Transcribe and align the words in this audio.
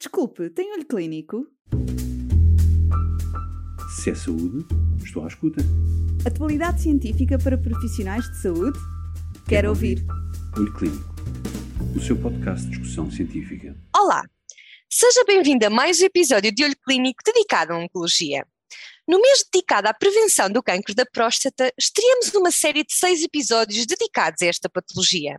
Desculpe, 0.00 0.48
tem 0.48 0.72
olho 0.72 0.86
clínico? 0.86 1.46
Se 3.98 4.08
é 4.08 4.14
saúde, 4.14 4.64
estou 5.04 5.22
à 5.22 5.28
escuta. 5.28 5.60
Atualidade 6.26 6.80
científica 6.80 7.38
para 7.38 7.58
profissionais 7.58 8.24
de 8.30 8.40
saúde? 8.40 8.78
Quero, 8.78 9.44
Quero 9.46 9.68
ouvir. 9.68 10.02
Olho 10.56 10.72
Clínico, 10.72 11.04
o 11.94 12.00
seu 12.00 12.16
podcast 12.16 12.64
de 12.64 12.78
discussão 12.78 13.10
científica. 13.10 13.76
Olá! 13.94 14.24
Seja 14.88 15.22
bem-vindo 15.26 15.66
a 15.66 15.70
mais 15.70 16.00
um 16.00 16.06
episódio 16.06 16.50
de 16.50 16.64
Olho 16.64 16.76
Clínico 16.82 17.22
dedicado 17.22 17.74
à 17.74 17.76
oncologia. 17.76 18.46
No 19.06 19.20
mês 19.20 19.44
dedicado 19.52 19.86
à 19.86 19.92
prevenção 19.92 20.48
do 20.48 20.62
cancro 20.62 20.94
da 20.94 21.04
próstata, 21.04 21.70
estreamos 21.78 22.32
uma 22.34 22.50
série 22.50 22.84
de 22.84 22.94
seis 22.94 23.22
episódios 23.22 23.84
dedicados 23.84 24.40
a 24.40 24.46
esta 24.46 24.70
patologia. 24.70 25.38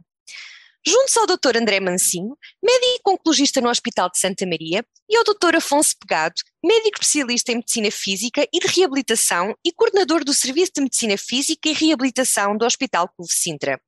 Junto-se 0.85 1.19
ao 1.19 1.27
Dr. 1.27 1.57
André 1.57 1.79
Mancinho, 1.79 2.35
médico 2.61 3.11
oncologista 3.11 3.61
no 3.61 3.69
Hospital 3.69 4.09
de 4.09 4.17
Santa 4.17 4.47
Maria, 4.47 4.83
e 5.07 5.15
ao 5.15 5.23
Dr. 5.23 5.57
Afonso 5.57 5.93
Pegado, 5.99 6.35
médico 6.63 6.99
especialista 7.01 7.51
em 7.51 7.55
Medicina 7.55 7.91
Física 7.91 8.47
e 8.51 8.59
de 8.59 8.67
Reabilitação 8.67 9.55
e 9.63 9.71
coordenador 9.71 10.23
do 10.23 10.33
Serviço 10.33 10.71
de 10.75 10.81
Medicina 10.81 11.17
Física 11.17 11.69
e 11.69 11.73
Reabilitação 11.73 12.57
do 12.57 12.65
Hospital 12.65 13.07
Couve 13.15 13.31
Sintra, 13.31 13.79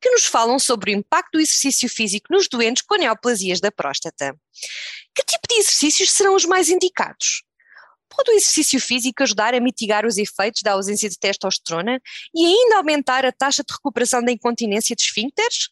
que 0.00 0.10
nos 0.10 0.24
falam 0.24 0.58
sobre 0.58 0.94
o 0.94 0.96
impacto 0.96 1.32
do 1.32 1.40
exercício 1.40 1.88
físico 1.90 2.28
nos 2.30 2.48
doentes 2.48 2.82
com 2.82 2.96
neoplasias 2.96 3.60
da 3.60 3.70
próstata. 3.70 4.34
Que 5.14 5.22
tipo 5.24 5.46
de 5.46 5.56
exercícios 5.56 6.10
serão 6.10 6.34
os 6.34 6.46
mais 6.46 6.70
indicados? 6.70 7.42
Pode 8.08 8.30
o 8.30 8.34
exercício 8.34 8.80
físico 8.80 9.22
ajudar 9.22 9.54
a 9.54 9.60
mitigar 9.60 10.06
os 10.06 10.16
efeitos 10.16 10.62
da 10.62 10.72
ausência 10.72 11.08
de 11.08 11.18
testosterona 11.18 12.00
e 12.34 12.46
ainda 12.46 12.78
aumentar 12.78 13.26
a 13.26 13.32
taxa 13.32 13.62
de 13.62 13.72
recuperação 13.72 14.22
da 14.22 14.32
incontinência 14.32 14.96
de 14.96 15.02
esfíncteres? 15.02 15.68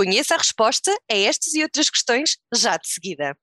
Conheça 0.00 0.34
a 0.34 0.38
resposta 0.38 0.90
a 1.12 1.14
estas 1.14 1.52
e 1.52 1.62
outras 1.62 1.90
questões 1.90 2.38
já 2.54 2.78
de 2.78 2.88
seguida. 2.88 3.36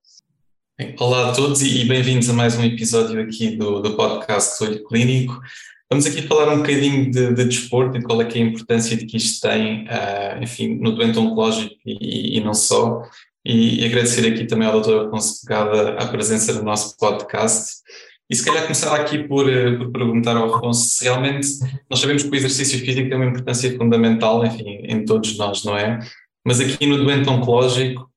Olá 0.98 1.30
a 1.30 1.32
todos 1.32 1.62
e 1.62 1.86
bem-vindos 1.86 2.28
a 2.32 2.34
mais 2.34 2.58
um 2.58 2.64
episódio 2.64 3.22
aqui 3.22 3.56
do, 3.56 3.80
do 3.80 3.96
podcast 3.96 4.64
Olho 4.64 4.84
Clínico. 4.86 5.40
Vamos 5.88 6.08
aqui 6.08 6.24
falar 6.24 6.52
um 6.52 6.58
bocadinho 6.58 7.12
de, 7.12 7.32
de 7.36 7.46
desporto 7.46 7.96
e 7.96 8.02
qual 8.02 8.20
é 8.24 8.26
é 8.26 8.34
a 8.34 8.40
importância 8.40 8.98
de 8.98 9.06
que 9.06 9.18
isto 9.18 9.48
tem, 9.48 9.88
ah, 9.88 10.40
enfim, 10.42 10.80
no 10.82 10.94
doente 10.94 11.20
oncológico 11.20 11.76
e, 11.86 12.40
e 12.40 12.44
não 12.44 12.56
só. 12.56 13.04
E, 13.46 13.86
agradecer 13.86 14.28
aqui 14.28 14.48
também 14.48 14.68
ao 14.68 14.82
Dr. 14.82 15.06
Afonso 15.06 15.46
Pegada 15.46 15.92
a 15.92 16.08
presença 16.08 16.54
no 16.54 16.64
nosso 16.64 16.98
podcast. 16.98 17.84
E 18.28 18.36
se 18.36 18.44
calhar 18.44 18.64
começar 18.64 18.96
aqui 18.96 19.28
por, 19.28 19.48
eh, 19.48 19.78
por 19.78 19.92
perguntar 19.92 20.36
ao 20.36 20.56
Afonso 20.56 20.90
se 20.90 21.04
realmente 21.04 21.48
nós 21.88 22.00
sabemos 22.00 22.24
que 22.24 22.30
o 22.30 22.36
exercício 22.36 22.80
físico 22.80 23.10
tem 23.10 23.16
uma 23.16 23.28
importância 23.28 23.78
fundamental, 23.78 24.44
enfim, 24.44 24.80
em 24.86 25.06
todos 25.06 25.38
nós, 25.38 25.64
não 25.64 25.78
é? 25.78 26.00
Mas 26.48 26.62
aqui 26.62 26.88
no 26.88 26.96
doente 27.04 27.30
oncológico, 27.30 28.10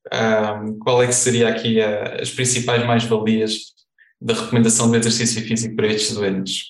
um, 0.63 0.79
qual 0.79 1.03
é 1.03 1.07
que 1.07 1.13
seria 1.13 1.49
aqui 1.49 1.81
a, 1.81 2.21
as 2.21 2.31
principais 2.31 2.87
mais-valias 2.87 3.73
da 4.21 4.33
recomendação 4.33 4.89
do 4.89 4.95
exercício 4.95 5.41
físico 5.41 5.75
para 5.75 5.87
estes 5.87 6.15
doentes? 6.15 6.67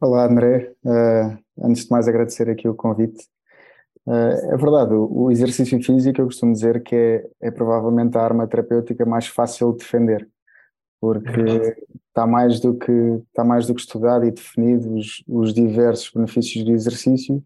Olá 0.00 0.24
André, 0.24 0.72
uh, 0.84 1.36
antes 1.64 1.86
de 1.86 1.90
mais 1.90 2.06
agradecer 2.06 2.48
aqui 2.48 2.68
o 2.68 2.76
convite. 2.76 3.24
Uh, 4.06 4.52
é 4.52 4.56
verdade, 4.56 4.94
o, 4.94 5.24
o, 5.24 5.30
exercício 5.32 5.82
físico 5.82 6.20
eu 6.20 6.26
costumo 6.26 6.52
dizer 6.52 6.80
que 6.84 6.94
é, 6.94 7.26
é 7.40 7.50
provavelmente 7.50 8.16
a 8.16 8.22
arma 8.22 8.46
terapêutica 8.46 9.04
mais 9.04 9.26
fácil 9.26 9.72
de 9.72 9.78
defender, 9.78 10.28
porque 11.00 11.40
é 11.40 11.76
está 12.12 12.24
mais 12.24 12.60
do 12.60 12.74
que 12.74 12.92
está 13.26 13.42
mais 13.42 13.66
do 13.66 13.74
que 13.74 13.80
estudado 13.80 14.26
e 14.26 14.30
definido 14.30 14.94
os, 14.94 15.24
os 15.26 15.52
diversos 15.52 16.12
benefícios 16.14 16.64
do 16.64 16.72
exercício 16.72 17.42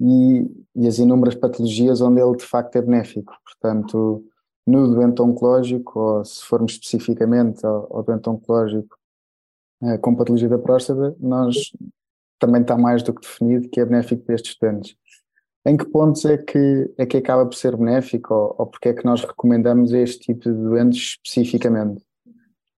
e, 0.00 0.46
e, 0.76 0.86
as 0.86 0.98
inúmeras 0.98 1.34
patologias 1.34 2.00
onde 2.00 2.20
ele 2.20 2.36
de 2.36 2.44
facto 2.44 2.76
é 2.76 2.82
benéfico. 2.82 3.34
Portanto, 3.44 4.24
no 4.66 4.86
doente 4.94 5.20
oncológico, 5.22 5.98
ou 5.98 6.24
se 6.24 6.44
formos 6.44 6.72
especificamente 6.72 7.64
ao, 7.66 7.96
ao 7.96 8.02
doente 8.02 8.28
oncológico 8.28 8.96
eh, 9.82 9.98
com 9.98 10.14
patologia 10.14 10.48
da 10.48 10.58
próstata, 10.58 11.16
nós 11.18 11.72
também 12.38 12.62
está 12.62 12.76
mais 12.76 13.02
do 13.02 13.12
que 13.12 13.22
definido 13.22 13.68
que 13.68 13.80
é 13.80 13.84
benéfico 13.84 14.24
para 14.24 14.34
estes 14.34 14.56
doentes. 14.60 14.96
Em 15.66 15.76
que 15.76 15.84
pontos 15.84 16.24
é 16.24 16.36
que, 16.38 16.92
é 16.96 17.04
que 17.04 17.16
acaba 17.16 17.44
por 17.44 17.54
ser 17.54 17.76
benéfico 17.76 18.32
ou, 18.32 18.54
ou 18.58 18.66
porque 18.66 18.90
é 18.90 18.94
que 18.94 19.04
nós 19.04 19.22
recomendamos 19.22 19.92
este 19.92 20.20
tipo 20.20 20.44
de 20.44 20.54
doentes 20.54 21.16
especificamente? 21.24 22.02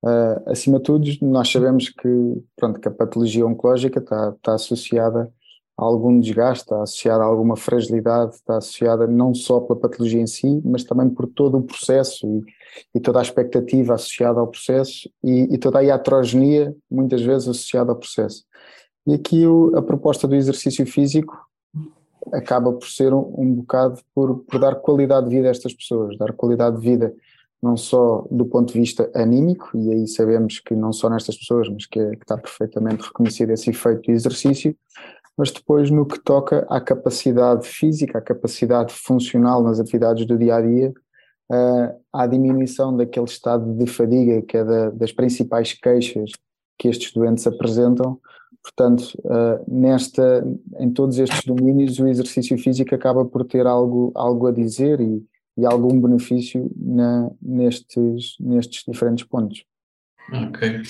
Uh, 0.01 0.49
acima 0.49 0.77
de 0.77 0.83
tudo, 0.83 1.05
nós 1.21 1.51
sabemos 1.51 1.89
que, 1.89 2.43
pronto, 2.55 2.79
que 2.79 2.87
a 2.87 2.91
patologia 2.91 3.45
oncológica 3.45 3.99
está, 3.99 4.29
está 4.29 4.53
associada 4.53 5.31
algum 5.85 6.19
desgaste, 6.19 6.63
está 6.63 6.83
associada 6.83 7.23
a 7.23 7.27
alguma 7.27 7.55
fragilidade, 7.55 8.35
está 8.35 8.57
associada 8.57 9.07
não 9.07 9.33
só 9.33 9.59
pela 9.59 9.79
patologia 9.79 10.21
em 10.21 10.27
si, 10.27 10.61
mas 10.63 10.83
também 10.83 11.09
por 11.09 11.27
todo 11.27 11.57
o 11.57 11.63
processo 11.63 12.27
e, 12.27 12.97
e 12.97 12.99
toda 12.99 13.19
a 13.19 13.21
expectativa 13.21 13.93
associada 13.93 14.39
ao 14.39 14.47
processo 14.47 15.09
e, 15.23 15.53
e, 15.53 15.57
toda 15.57 15.79
a 15.79 15.83
iatrogenia, 15.83 16.75
muitas 16.91 17.21
vezes 17.21 17.47
associada 17.47 17.91
ao 17.91 17.97
processo. 17.97 18.43
E 19.07 19.13
aqui 19.13 19.47
o, 19.47 19.71
a 19.75 19.81
proposta 19.81 20.27
do 20.27 20.35
exercício 20.35 20.85
físico 20.85 21.37
acaba 22.33 22.73
por 22.73 22.87
ser 22.87 23.13
um, 23.13 23.33
um 23.37 23.53
bocado 23.55 24.01
por, 24.13 24.39
por 24.39 24.59
dar 24.59 24.75
qualidade 24.75 25.29
de 25.29 25.35
vida 25.35 25.47
a 25.47 25.51
estas 25.51 25.73
pessoas, 25.73 26.17
dar 26.17 26.33
qualidade 26.33 26.75
de 26.75 26.81
vida 26.81 27.13
não 27.61 27.75
só 27.75 28.25
do 28.31 28.45
ponto 28.45 28.71
de 28.71 28.79
vista 28.79 29.11
anímico, 29.13 29.69
e 29.75 29.91
aí 29.91 30.07
sabemos 30.07 30.59
que 30.59 30.73
não 30.73 30.93
só 30.93 31.09
nestas 31.09 31.37
pessoas, 31.37 31.67
mas 31.69 31.85
que, 31.85 31.99
é, 31.99 32.11
que 32.11 32.23
está 32.23 32.37
perfeitamente 32.37 33.03
reconhecido 33.03 33.51
esse 33.51 33.69
efeito 33.69 34.03
do 34.03 34.11
exercício, 34.11 34.75
mas 35.39 35.51
depois 35.51 35.89
no 35.89 36.05
que 36.05 36.19
toca 36.19 36.67
à 36.69 36.81
capacidade 36.81 37.65
física, 37.65 38.17
à 38.17 38.21
capacidade 38.21 38.93
funcional 38.93 39.63
nas 39.63 39.79
atividades 39.79 40.25
do 40.25 40.37
dia 40.37 40.55
a 40.55 40.61
dia, 40.61 40.93
à 42.11 42.27
diminuição 42.27 42.95
daquele 42.95 43.25
estado 43.25 43.73
de 43.73 43.87
fadiga 43.87 44.41
que 44.41 44.57
é 44.57 44.65
da, 44.65 44.89
das 44.89 45.13
principais 45.13 45.71
queixas 45.71 46.31
que 46.77 46.89
estes 46.89 47.13
doentes 47.13 47.47
apresentam. 47.47 48.19
Portanto, 48.61 49.17
uh, 49.23 49.63
nesta, 49.65 50.45
em 50.77 50.91
todos 50.91 51.17
estes 51.17 51.45
domínios, 51.45 51.97
o 51.99 52.07
exercício 52.09 52.57
físico 52.57 52.93
acaba 52.93 53.23
por 53.23 53.45
ter 53.45 53.65
algo, 53.65 54.11
algo 54.15 54.45
a 54.47 54.51
dizer 54.51 54.99
e, 54.99 55.25
e 55.57 55.65
algum 55.65 56.01
benefício 56.01 56.69
na, 56.75 57.31
nestes, 57.41 58.35
nestes 58.41 58.83
diferentes 58.85 59.23
pontos. 59.23 59.63
Ok. 60.33 60.81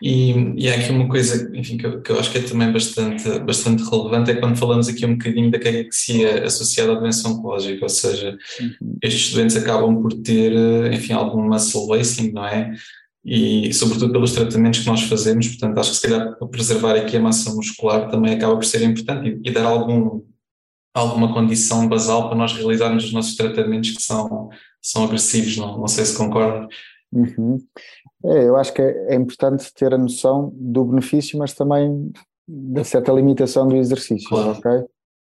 E, 0.00 0.54
e 0.56 0.68
há 0.68 0.76
aqui 0.76 0.90
uma 0.90 1.08
coisa 1.08 1.50
enfim, 1.56 1.76
que, 1.76 1.84
eu, 1.84 2.00
que 2.00 2.12
eu 2.12 2.20
acho 2.20 2.30
que 2.30 2.38
é 2.38 2.42
também 2.42 2.72
bastante, 2.72 3.38
bastante 3.40 3.82
relevante, 3.82 4.30
é 4.30 4.36
quando 4.36 4.56
falamos 4.56 4.88
aqui 4.88 5.04
um 5.04 5.16
bocadinho 5.16 5.50
da 5.50 5.58
carexias 5.58 6.44
associada 6.44 6.92
à 6.92 6.94
doença 6.94 7.28
oncológica, 7.28 7.84
ou 7.84 7.88
seja, 7.88 8.38
uhum. 8.60 8.96
estes 9.02 9.34
doentes 9.34 9.56
acabam 9.56 10.00
por 10.00 10.12
ter, 10.22 10.52
enfim, 10.92 11.12
algum 11.12 11.42
muscle 11.42 11.88
wasting, 11.88 12.30
não 12.30 12.46
é? 12.46 12.72
E 13.24 13.74
sobretudo 13.74 14.12
pelos 14.12 14.32
tratamentos 14.32 14.80
que 14.80 14.86
nós 14.86 15.02
fazemos, 15.02 15.48
portanto 15.48 15.78
acho 15.78 15.90
que 15.90 15.96
se 15.96 16.08
calhar 16.08 16.36
preservar 16.50 16.94
aqui 16.94 17.16
a 17.16 17.20
massa 17.20 17.52
muscular 17.52 18.08
também 18.08 18.34
acaba 18.34 18.54
por 18.54 18.64
ser 18.64 18.82
importante 18.82 19.40
e, 19.44 19.48
e 19.48 19.52
dar 19.52 19.64
algum, 19.64 20.22
alguma 20.94 21.34
condição 21.34 21.88
basal 21.88 22.28
para 22.28 22.38
nós 22.38 22.52
realizarmos 22.52 23.04
os 23.04 23.12
nossos 23.12 23.34
tratamentos 23.34 23.90
que 23.90 24.00
são, 24.00 24.48
são 24.80 25.04
agressivos, 25.04 25.56
não, 25.56 25.76
não 25.76 25.88
sei 25.88 26.04
se 26.04 26.16
concordam. 26.16 26.68
Uhum. 27.12 27.58
É, 28.24 28.48
eu 28.48 28.56
acho 28.56 28.72
que 28.72 28.82
é, 28.82 29.14
é, 29.14 29.14
importante 29.14 29.72
ter 29.72 29.94
a 29.94 29.98
noção 29.98 30.52
do 30.54 30.84
benefício, 30.84 31.38
mas 31.38 31.54
também 31.54 32.12
da 32.46 32.84
certa 32.84 33.12
limitação 33.12 33.68
do 33.68 33.76
exercício, 33.76 34.28
claro. 34.28 34.50
ok? 34.52 34.72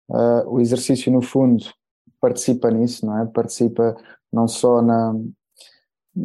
Uh, 0.09 0.49
o 0.49 0.59
exercício, 0.59 1.11
no 1.11 1.21
fundo, 1.21 1.63
participa 2.19 2.69
nisso, 2.69 3.05
não 3.05 3.17
é? 3.17 3.25
Participa 3.25 3.95
não 4.31 4.47
só 4.47 4.81
na, 4.81 5.13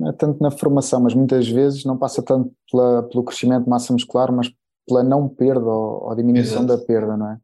é 0.08 0.12
tanto 0.12 0.42
na 0.42 0.50
formação, 0.50 1.00
mas 1.00 1.14
muitas 1.14 1.48
vezes 1.48 1.84
não 1.84 1.96
passa 1.96 2.22
tanto 2.22 2.52
pela, 2.70 3.02
pelo 3.04 3.24
crescimento 3.24 3.64
de 3.64 3.70
massa 3.70 3.92
muscular, 3.92 4.32
mas 4.32 4.52
pela 4.86 5.02
não 5.02 5.28
perda 5.28 5.64
ou, 5.64 6.04
ou 6.04 6.14
diminuição 6.14 6.64
Exato. 6.64 6.78
da 6.78 6.84
perda, 6.84 7.16
não 7.16 7.30
é? 7.32 7.38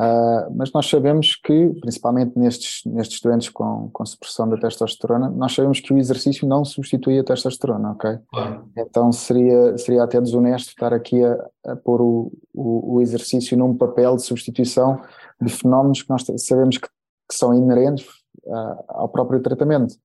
Uh, 0.00 0.50
mas 0.56 0.72
nós 0.72 0.88
sabemos 0.88 1.36
que, 1.36 1.68
principalmente 1.82 2.32
nestes, 2.38 2.80
nestes 2.86 3.20
doentes 3.20 3.50
com, 3.50 3.90
com 3.92 4.06
supressão 4.06 4.48
da 4.48 4.56
testosterona, 4.56 5.28
nós 5.28 5.54
sabemos 5.54 5.78
que 5.78 5.92
o 5.92 5.98
exercício 5.98 6.48
não 6.48 6.64
substitui 6.64 7.18
a 7.18 7.24
testosterona, 7.24 7.90
ok? 7.90 8.18
Claro. 8.30 8.64
Então 8.78 9.12
seria, 9.12 9.76
seria 9.76 10.02
até 10.02 10.18
desonesto 10.18 10.68
estar 10.68 10.94
aqui 10.94 11.22
a, 11.22 11.46
a 11.66 11.76
pôr 11.76 12.00
o, 12.00 12.32
o, 12.54 12.94
o, 12.94 13.02
exercício 13.02 13.58
num 13.58 13.76
papel 13.76 14.16
de 14.16 14.22
substituição 14.22 15.02
de 15.38 15.52
fenómenos 15.52 16.00
que 16.00 16.08
nós 16.08 16.24
sabemos 16.38 16.78
que, 16.78 16.88
que 17.28 17.34
são 17.34 17.52
inerentes 17.52 18.06
uh, 18.46 18.82
ao 18.88 19.08
próprio 19.10 19.42
tratamento. 19.42 19.96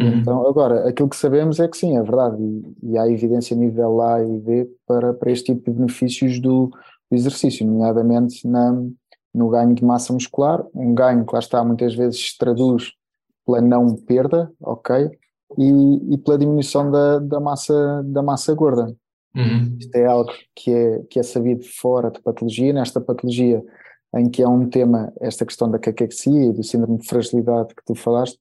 Uhum. 0.00 0.20
Então, 0.20 0.46
agora, 0.48 0.88
aquilo 0.88 1.10
que 1.10 1.16
sabemos 1.16 1.60
é 1.60 1.68
que 1.68 1.76
sim, 1.76 1.98
é 1.98 2.02
verdade, 2.02 2.42
e, 2.42 2.92
e 2.92 2.98
há 2.98 3.06
evidência 3.10 3.54
nível 3.54 4.00
A 4.00 4.24
e 4.24 4.38
B 4.38 4.70
para, 4.86 5.12
para 5.12 5.30
este 5.30 5.54
tipo 5.54 5.70
de 5.70 5.76
benefícios 5.76 6.40
do, 6.40 6.70
do 7.10 7.14
exercício, 7.14 7.66
nomeadamente 7.66 8.48
na 8.48 8.72
no 9.34 9.48
ganho 9.48 9.74
de 9.74 9.84
massa 9.84 10.12
muscular, 10.12 10.64
um 10.74 10.94
ganho 10.94 11.26
que 11.26 11.32
lá 11.32 11.40
está 11.40 11.64
muitas 11.64 11.94
vezes 11.94 12.30
se 12.30 12.38
traduz 12.38 12.92
pela 13.44 13.60
não 13.60 13.96
perda, 13.96 14.50
ok? 14.60 15.10
E, 15.58 16.14
e 16.14 16.18
pela 16.18 16.38
diminuição 16.38 16.90
da, 16.90 17.18
da, 17.18 17.40
massa, 17.40 18.02
da 18.04 18.22
massa 18.22 18.54
gorda. 18.54 18.94
Uhum. 19.36 19.76
Isto 19.78 19.96
é 19.96 20.06
algo 20.06 20.30
que 20.54 20.72
é, 20.72 21.02
que 21.10 21.18
é 21.18 21.22
sabido 21.22 21.64
fora 21.64 22.10
de 22.10 22.20
patologia, 22.22 22.72
nesta 22.72 23.00
patologia 23.00 23.62
em 24.16 24.30
que 24.30 24.42
é 24.42 24.48
um 24.48 24.68
tema, 24.68 25.12
esta 25.20 25.44
questão 25.44 25.68
da 25.68 25.78
caquexia 25.78 26.44
e 26.44 26.52
do 26.52 26.62
síndrome 26.62 26.98
de 26.98 27.08
fragilidade 27.08 27.74
que 27.74 27.84
tu 27.84 27.96
falaste, 27.96 28.38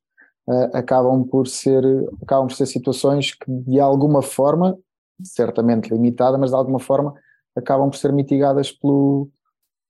uh, 0.48 0.70
acabam, 0.72 1.24
por 1.24 1.48
ser, 1.48 1.84
acabam 2.22 2.48
por 2.48 2.56
ser 2.56 2.68
situações 2.68 3.34
que 3.34 3.50
de 3.50 3.80
alguma 3.80 4.22
forma, 4.22 4.78
certamente 5.24 5.90
limitada, 5.90 6.38
mas 6.38 6.52
de 6.52 6.56
alguma 6.56 6.80
forma 6.80 7.16
acabam 7.56 7.90
por 7.90 7.98
ser 7.98 8.14
mitigadas 8.14 8.72
pelo, 8.72 9.30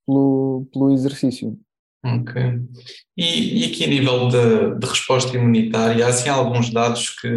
pelo, 0.06 0.66
pelo 0.72 0.92
exercício. 0.92 1.58
Ok. 2.04 2.34
E, 3.16 3.62
e, 3.62 3.64
aqui 3.64 3.84
a 3.84 3.86
nível 3.86 4.28
de, 4.28 4.78
de, 4.78 4.86
resposta 4.86 5.34
imunitária, 5.36 6.04
há 6.04 6.08
assim 6.08 6.28
alguns 6.28 6.70
dados 6.70 7.08
que, 7.18 7.28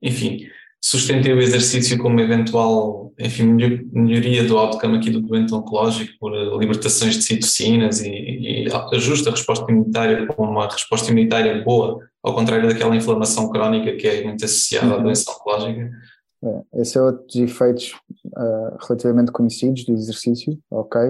enfim, 0.00 0.46
sustentem 0.80 1.32
o 1.32 1.40
exercício 1.40 1.98
como 1.98 2.20
eventual, 2.20 3.12
enfim, 3.18 3.44
melhoria 3.92 4.44
do 4.44 4.56
outcome 4.56 4.98
aqui 4.98 5.10
do 5.10 5.20
doente 5.20 5.52
oncológico 5.52 6.12
por 6.20 6.32
libertações 6.60 7.16
de 7.16 7.24
citocinas 7.24 8.00
e, 8.00 8.08
e 8.08 8.68
ajusta 8.92 9.30
a 9.30 9.32
resposta 9.32 9.70
imunitária 9.70 10.26
com 10.28 10.44
uma 10.44 10.68
resposta 10.68 11.10
imunitária 11.10 11.64
boa, 11.64 11.98
ao 12.22 12.34
contrário 12.34 12.68
daquela 12.68 12.94
inflamação 12.94 13.50
crónica 13.50 13.96
que 13.96 14.06
é 14.06 14.22
muito 14.22 14.44
associada 14.44 14.94
à 14.94 14.96
uhum. 14.98 15.02
doença 15.02 15.28
oncológica. 15.32 15.90
É, 16.44 16.80
esse 16.80 16.96
é 16.96 17.02
outro 17.02 17.26
dos 17.26 17.36
efeitos 17.36 17.94
uh, 18.26 18.76
relativamente 18.86 19.32
conhecidos 19.32 19.84
do 19.84 19.92
exercício, 19.92 20.56
ok? 20.70 21.00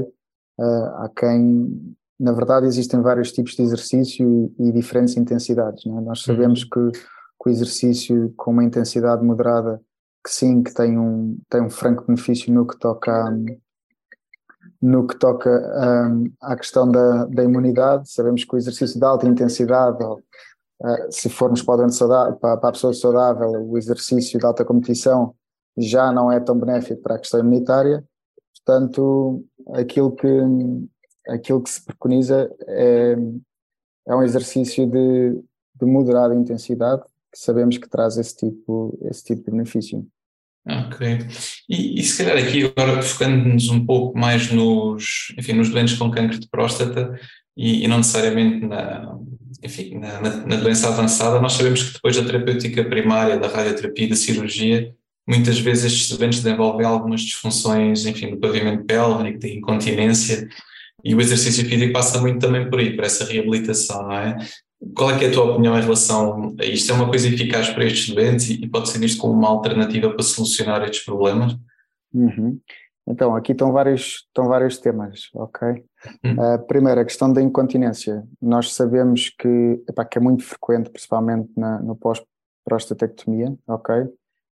Uh, 0.59 1.05
há 1.05 1.11
quem 1.15 1.97
na 2.19 2.33
verdade 2.33 2.67
existem 2.67 3.01
vários 3.01 3.31
tipos 3.31 3.55
de 3.55 3.63
exercício 3.63 4.53
e, 4.59 4.69
e 4.69 4.73
diferentes 4.73 5.17
intensidades. 5.17 5.87
É? 5.87 6.01
Nós 6.01 6.23
sabemos 6.23 6.63
uhum. 6.63 6.91
que, 6.91 6.99
que, 6.99 7.49
o 7.49 7.51
exercício 7.51 8.35
com 8.37 8.51
uma 8.51 8.65
intensidade 8.65 9.25
moderada, 9.25 9.81
que 10.25 10.33
sim, 10.33 10.63
que 10.63 10.75
tem 10.75 10.99
um, 10.99 11.39
tem 11.49 11.63
um 11.63 11.71
franco 11.71 12.05
benefício 12.07 12.53
no 12.53 12.67
que 12.67 12.77
toca, 12.79 13.31
no 14.83 15.07
que 15.07 15.17
toca 15.17 15.49
um, 15.49 16.25
à 16.43 16.57
questão 16.57 16.91
da, 16.91 17.27
da 17.27 17.45
imunidade. 17.45 18.11
Sabemos 18.11 18.45
que 18.45 18.55
o 18.55 18.59
exercício 18.59 18.99
de 18.99 19.07
alta 19.07 19.27
intensidade, 19.27 20.03
ou, 20.03 20.17
uh, 20.17 21.07
se 21.13 21.29
formos 21.29 21.63
para, 21.63 21.89
saudável, 21.89 22.37
para, 22.37 22.57
para 22.57 22.69
a 22.69 22.73
pessoa 22.73 22.93
saudável, 22.93 23.49
o 23.49 23.79
exercício 23.79 24.41
de 24.41 24.45
alta 24.45 24.65
competição 24.65 25.35
já 25.77 26.11
não 26.11 26.33
é 26.33 26.41
tão 26.41 26.59
benéfico 26.59 27.01
para 27.01 27.15
a 27.15 27.19
questão 27.19 27.39
imunitária. 27.39 28.05
Portanto, 28.57 29.45
aquilo 29.75 30.13
que 30.13 30.29
aquilo 31.29 31.63
que 31.63 31.71
se 31.71 31.85
preconiza 31.85 32.51
é, 32.67 33.17
é 34.09 34.17
um 34.17 34.23
exercício 34.23 34.87
de, 34.87 35.33
de 35.79 35.87
moderada 35.87 36.35
intensidade 36.35 37.03
que 37.31 37.39
sabemos 37.39 37.77
que 37.77 37.89
traz 37.89 38.17
esse 38.17 38.37
tipo, 38.37 38.99
esse 39.03 39.23
tipo 39.25 39.45
de 39.45 39.51
benefício. 39.51 40.07
Ok. 40.67 41.19
E, 41.69 42.01
e 42.01 42.03
se 42.03 42.25
calhar 42.25 42.43
aqui 42.43 42.65
agora 42.65 43.03
focando-nos 43.03 43.69
um 43.69 43.85
pouco 43.85 44.19
mais 44.19 44.51
nos, 44.51 45.35
enfim, 45.39 45.53
nos 45.53 45.71
doentes 45.71 45.97
com 45.97 46.11
câncer 46.11 46.39
de 46.39 46.49
próstata 46.49 47.19
e, 47.57 47.85
e 47.85 47.89
não 47.89 47.99
necessariamente 47.99 48.67
na, 48.67 49.19
enfim, 49.63 49.99
na, 49.99 50.21
na, 50.21 50.57
doença 50.57 50.89
avançada, 50.89 51.41
nós 51.41 51.55
sabemos 51.55 51.83
que 51.83 51.95
depois 51.95 52.17
da 52.17 52.25
terapêutica 52.25 52.85
primária, 52.85 53.39
da 53.39 53.49
radioterapia 53.49 54.07
e 54.07 54.11
da 54.11 54.17
cirurgia, 54.17 54.95
muitas 55.29 55.59
vezes 55.59 55.93
estes 55.93 56.17
doentes 56.17 56.43
desenvolvem 56.43 56.87
algumas 56.87 57.21
disfunções, 57.21 58.07
enfim, 58.07 58.31
do 58.31 58.39
pavimento 58.39 58.85
pélvico, 58.85 59.39
de 59.39 59.59
incontinência, 59.59 60.49
e 61.05 61.15
o 61.15 61.21
exercício 61.21 61.65
físico 61.69 61.93
passa 61.93 62.21
muito 62.21 62.41
também 62.41 62.69
por 62.69 62.79
aí, 62.79 62.97
por 62.97 63.05
essa 63.05 63.25
reabilitação, 63.25 64.05
não 64.05 64.13
é? 64.13 64.37
Qual 64.97 65.11
é, 65.11 65.25
é 65.25 65.29
a 65.29 65.33
tua 65.33 65.53
opinião 65.53 65.77
em 65.77 65.83
relação 65.83 66.55
a 66.59 66.65
isto? 66.65 66.91
É 66.91 66.95
uma 66.95 67.09
coisa 67.09 67.29
eficaz 67.29 67.69
para 67.69 67.85
estes 67.85 68.15
doentes 68.15 68.49
e 68.49 68.67
pode 68.67 68.89
ser 68.89 68.99
visto 68.99 69.21
como 69.21 69.35
uma 69.35 69.49
alternativa 69.49 70.11
para 70.11 70.23
solucionar 70.23 70.83
estes 70.83 71.05
problemas? 71.05 71.57
Uhum. 72.15 72.59
Então, 73.07 73.35
aqui 73.35 73.53
estão 73.53 73.73
vários, 73.73 74.27
estão 74.27 74.49
vários 74.49 74.79
temas, 74.79 75.31
ok? 75.35 75.69
Uhum. 76.25 76.33
Uh, 76.33 76.67
primeiro, 76.67 77.01
a 77.01 77.05
questão 77.05 77.33
da 77.33 77.43
incontinência. 77.43 78.23
Nós 78.41 78.73
sabemos 78.73 79.31
que, 79.31 79.83
epá, 79.89 80.05
que 80.05 80.19
é 80.19 80.21
muito 80.21 80.45
frequente, 80.45 80.91
principalmente 80.91 81.51
na, 81.57 81.81
no 81.81 81.97
pós-prostatectomia, 81.97 83.55
ok? 83.67 84.09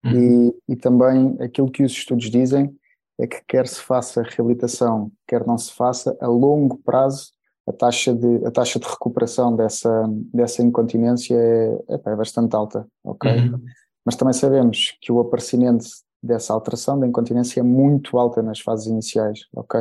Uhum. 0.06 0.50
E, 0.68 0.72
e 0.72 0.76
também 0.76 1.36
aquilo 1.40 1.70
que 1.70 1.82
os 1.82 1.92
estudos 1.92 2.30
dizem 2.30 2.74
é 3.18 3.26
que 3.26 3.42
quer 3.48 3.66
se 3.66 3.80
faça 3.80 4.22
reabilitação, 4.22 5.10
quer 5.26 5.46
não 5.46 5.56
se 5.56 5.72
faça, 5.72 6.16
a 6.20 6.26
longo 6.26 6.78
prazo 6.78 7.36
a 7.66 7.72
taxa 7.72 8.14
de, 8.14 8.46
a 8.46 8.50
taxa 8.50 8.78
de 8.78 8.86
recuperação 8.86 9.54
dessa, 9.54 10.06
dessa 10.32 10.62
incontinência 10.62 11.34
é, 11.34 11.78
é, 11.88 12.16
bastante 12.16 12.54
alta, 12.54 12.86
ok? 13.02 13.30
Uhum. 13.30 13.60
Mas 14.04 14.14
também 14.14 14.32
sabemos 14.32 14.96
que 15.00 15.10
o 15.10 15.18
aparecimento 15.18 15.84
dessa 16.22 16.52
alteração 16.52 16.98
da 16.98 17.06
incontinência 17.06 17.60
é 17.60 17.62
muito 17.64 18.18
alta 18.18 18.40
nas 18.40 18.60
fases 18.60 18.86
iniciais, 18.86 19.40
ok? 19.54 19.80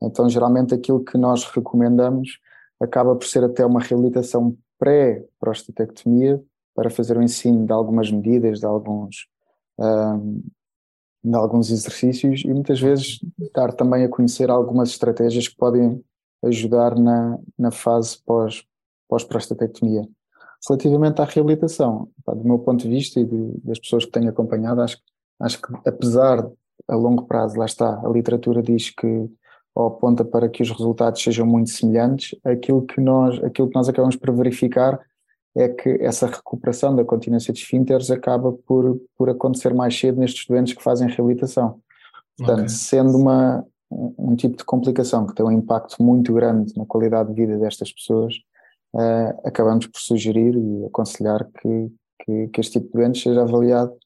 Então, 0.00 0.28
geralmente 0.28 0.72
aquilo 0.72 1.04
que 1.04 1.18
nós 1.18 1.44
recomendamos 1.44 2.38
acaba 2.80 3.16
por 3.16 3.26
ser 3.26 3.42
até 3.42 3.66
uma 3.66 3.80
reabilitação 3.80 4.56
pré-prostatectomia 4.78 6.40
para 6.74 6.90
fazer 6.90 7.16
o 7.16 7.22
ensino 7.22 7.66
de 7.66 7.72
algumas 7.72 8.10
medidas, 8.10 8.60
de 8.60 8.66
alguns, 8.66 9.26
um, 9.78 10.42
de 11.24 11.34
alguns 11.34 11.70
exercícios 11.70 12.42
e 12.44 12.48
muitas 12.48 12.80
vezes 12.80 13.18
dar 13.54 13.72
também 13.72 14.04
a 14.04 14.08
conhecer 14.08 14.50
algumas 14.50 14.90
estratégias 14.90 15.48
que 15.48 15.56
podem 15.56 16.02
ajudar 16.44 16.96
na, 16.96 17.38
na 17.58 17.70
fase 17.70 18.18
pós, 18.24 18.64
pós-prostatectomia. 19.08 20.06
Relativamente 20.68 21.20
à 21.20 21.24
reabilitação, 21.24 22.08
pá, 22.24 22.34
do 22.34 22.44
meu 22.44 22.58
ponto 22.58 22.82
de 22.82 22.88
vista 22.88 23.20
e 23.20 23.24
de, 23.24 23.60
das 23.62 23.78
pessoas 23.78 24.04
que 24.04 24.10
tenho 24.10 24.28
acompanhado, 24.28 24.80
acho, 24.80 24.98
acho 25.40 25.60
que 25.60 25.68
apesar 25.84 26.48
a 26.88 26.94
longo 26.94 27.24
prazo, 27.26 27.58
lá 27.58 27.66
está, 27.66 28.00
a 28.04 28.08
literatura 28.08 28.62
diz 28.62 28.90
que 28.90 29.28
ou 29.76 29.88
aponta 29.88 30.24
para 30.24 30.48
que 30.48 30.62
os 30.62 30.70
resultados 30.70 31.22
sejam 31.22 31.46
muito 31.46 31.68
semelhantes, 31.68 32.34
aquilo 32.42 32.86
que 32.86 32.98
nós, 32.98 33.42
aquilo 33.44 33.68
que 33.68 33.74
nós 33.74 33.86
acabamos 33.86 34.16
por 34.16 34.34
verificar 34.34 34.98
é 35.56 35.68
que 35.68 35.88
essa 36.00 36.26
recuperação 36.26 36.94
da 36.94 37.04
continência 37.04 37.52
de 37.52 37.60
esfínteres 37.60 38.10
acaba 38.10 38.52
por, 38.52 39.00
por 39.16 39.30
acontecer 39.30 39.72
mais 39.72 39.98
cedo 39.98 40.20
nestes 40.20 40.46
doentes 40.46 40.74
que 40.74 40.82
fazem 40.82 41.08
reabilitação. 41.08 41.80
Portanto, 42.36 42.58
okay. 42.58 42.68
sendo 42.68 43.16
uma, 43.16 43.64
um 43.90 44.36
tipo 44.36 44.56
de 44.56 44.64
complicação 44.64 45.26
que 45.26 45.34
tem 45.34 45.46
um 45.46 45.50
impacto 45.50 46.02
muito 46.02 46.32
grande 46.34 46.76
na 46.76 46.84
qualidade 46.84 47.30
de 47.30 47.34
vida 47.34 47.58
destas 47.58 47.90
pessoas, 47.90 48.34
uh, 48.94 49.40
acabamos 49.44 49.86
por 49.86 49.98
sugerir 49.98 50.54
e 50.54 50.84
aconselhar 50.84 51.48
que, 51.60 51.92
que, 52.22 52.48
que, 52.48 52.60
este 52.60 52.74
tipo 52.74 52.86
de 52.88 52.92
doentes 52.92 53.22
seja 53.22 53.40
avaliado 53.40 53.96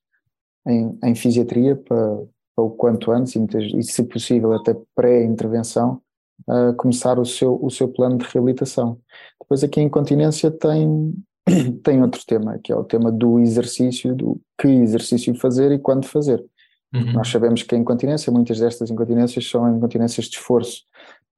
em, 0.67 0.97
em 1.03 1.15
fisiatria 1.17 1.75
para, 1.75 2.19
para, 2.55 2.65
o 2.65 2.71
quanto 2.71 3.11
antes 3.11 3.35
e, 3.35 3.39
muitas, 3.41 3.65
e 3.65 3.83
se 3.83 4.05
possível 4.05 4.53
até 4.53 4.77
pré-intervenção, 4.95 6.01
uh, 6.49 6.73
começar 6.77 7.19
o 7.19 7.25
seu, 7.25 7.59
o 7.61 7.71
seu 7.71 7.89
plano 7.89 8.19
de 8.19 8.27
reabilitação. 8.27 9.01
Depois 9.41 9.65
aqui 9.65 9.81
a 9.81 9.83
incontinência 9.83 10.49
tem, 10.49 11.13
tem 11.83 12.03
outro 12.03 12.21
tema, 12.27 12.59
que 12.63 12.73
é 12.73 12.77
o 12.77 12.85
tema 12.85 13.11
do 13.11 13.39
exercício, 13.39 14.15
do 14.15 14.41
que 14.59 14.69
exercício 14.69 15.35
fazer 15.35 15.73
e 15.73 15.79
quando 15.79 16.07
fazer. 16.07 16.45
Uhum. 16.93 17.13
Nós 17.13 17.29
sabemos 17.29 17.63
que 17.63 17.75
a 17.75 17.79
incontinência, 17.79 18.33
muitas 18.33 18.59
destas 18.59 18.91
incontinências 18.91 19.49
são 19.49 19.77
incontinências 19.77 20.27
de 20.27 20.37
esforço. 20.37 20.83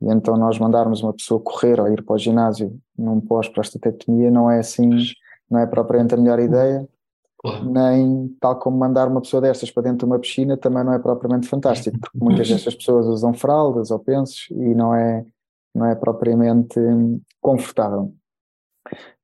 E 0.01 0.07
então 0.11 0.37
nós 0.37 0.59
mandarmos 0.59 1.03
uma 1.03 1.13
pessoa 1.13 1.41
correr 1.41 1.79
ou 1.81 1.89
ir 1.89 2.03
para 2.03 2.15
o 2.15 2.19
ginásio 2.19 2.77
num 2.99 3.21
pós-prostatectomia 3.21 4.31
não 4.31 4.51
é 4.51 4.59
assim, 4.59 4.91
não 5.49 5.61
é 5.61 5.67
propriamente 5.67 6.15
a 6.15 6.17
melhor 6.17 6.41
ideia, 6.41 6.89
claro. 7.39 7.71
nem 7.71 8.29
tal 8.41 8.59
como 8.59 8.79
mandar 8.79 9.07
uma 9.09 9.21
pessoa 9.21 9.41
destas 9.41 9.71
para 9.71 9.85
dentro 9.85 9.99
de 9.99 10.05
uma 10.07 10.19
piscina 10.19 10.57
também 10.57 10.83
não 10.83 10.93
é 10.93 10.99
propriamente 10.99 11.47
fantástico, 11.47 11.99
porque 12.01 12.19
muitas 12.19 12.49
destas 12.49 12.75
pessoas 12.75 13.07
usam 13.07 13.33
fraldas 13.33 13.91
ou 13.91 13.99
pensos 13.99 14.49
e 14.51 14.75
não 14.75 14.95
é, 14.95 15.25
não 15.75 15.87
é 15.87 15.95
propriamente 15.95 16.81
confortável. 17.41 18.13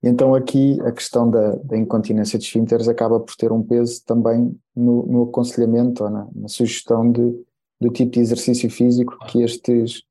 Então 0.03 0.35
aqui 0.35 0.81
a 0.83 0.93
questão 0.93 1.29
da, 1.29 1.57
da 1.57 1.77
incontinência 1.77 2.39
de 2.39 2.45
esfínteres 2.45 2.89
acaba 2.89 3.19
por 3.19 3.35
ter 3.35 3.51
um 3.51 3.63
peso 3.63 4.05
também 4.05 4.57
no, 4.75 5.05
no 5.07 5.23
aconselhamento 5.25 6.05
ou 6.05 6.11
na, 6.11 6.29
na, 6.35 6.49
sugestão 6.49 7.11
de, 7.11 7.35
do 7.81 7.91
tipo 7.91 8.13
de 8.13 8.21
exercício 8.21 8.71
físico 8.71 9.19
que 9.27 9.43
estes, 9.43 10.03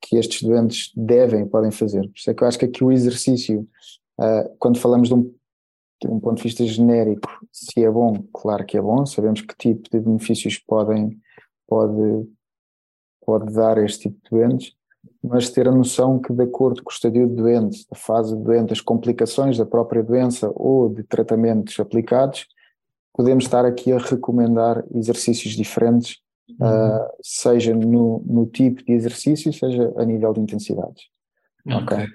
que 0.00 0.16
estes 0.16 0.42
doentes 0.42 0.92
devem 0.96 1.46
podem 1.46 1.72
fazer. 1.72 2.02
Por 2.02 2.16
isso 2.16 2.30
é 2.30 2.34
que 2.34 2.42
eu 2.42 2.48
acho 2.48 2.58
que 2.58 2.66
aqui 2.66 2.84
o 2.84 2.92
exercício, 2.92 3.66
uh, 4.20 4.56
quando 4.60 4.78
falamos 4.78 5.08
de 5.08 5.14
um, 5.14 5.22
de 6.00 6.08
um 6.08 6.20
ponto 6.20 6.36
de 6.36 6.44
vista 6.44 6.64
genérico, 6.64 7.28
se 7.50 7.84
é 7.84 7.90
bom, 7.90 8.24
claro 8.32 8.64
que 8.64 8.78
é 8.78 8.80
bom, 8.80 9.04
sabemos 9.04 9.40
que 9.40 9.56
tipo 9.56 9.90
de 9.90 9.98
benefícios 9.98 10.56
podem, 10.56 11.18
pode, 11.66 12.28
pode 13.26 13.52
dar 13.52 13.76
este 13.78 14.08
tipo 14.08 14.20
de 14.22 14.30
doentes, 14.30 14.76
mas 15.22 15.50
ter 15.50 15.68
a 15.68 15.72
noção 15.72 16.18
que, 16.18 16.32
de 16.32 16.42
acordo 16.42 16.82
com 16.82 16.90
o 16.90 16.92
estadio 16.92 17.28
de 17.28 17.34
doente, 17.36 17.86
a 17.90 17.94
fase 17.94 18.36
de 18.36 18.42
doente, 18.42 18.72
as 18.72 18.80
complicações 18.80 19.56
da 19.56 19.64
própria 19.64 20.02
doença 20.02 20.50
ou 20.54 20.88
de 20.88 21.04
tratamentos 21.04 21.78
aplicados, 21.78 22.46
podemos 23.14 23.44
estar 23.44 23.64
aqui 23.64 23.92
a 23.92 23.98
recomendar 23.98 24.82
exercícios 24.94 25.54
diferentes, 25.54 26.16
uhum. 26.58 26.66
uh, 26.66 27.08
seja 27.22 27.74
no, 27.74 28.24
no, 28.26 28.46
tipo 28.46 28.82
de 28.84 28.92
exercício, 28.92 29.52
seja 29.52 29.92
a 29.96 30.04
nível 30.04 30.32
de 30.32 30.40
intensidades. 30.40 31.04
Ok. 31.66 31.82
okay. 31.82 32.06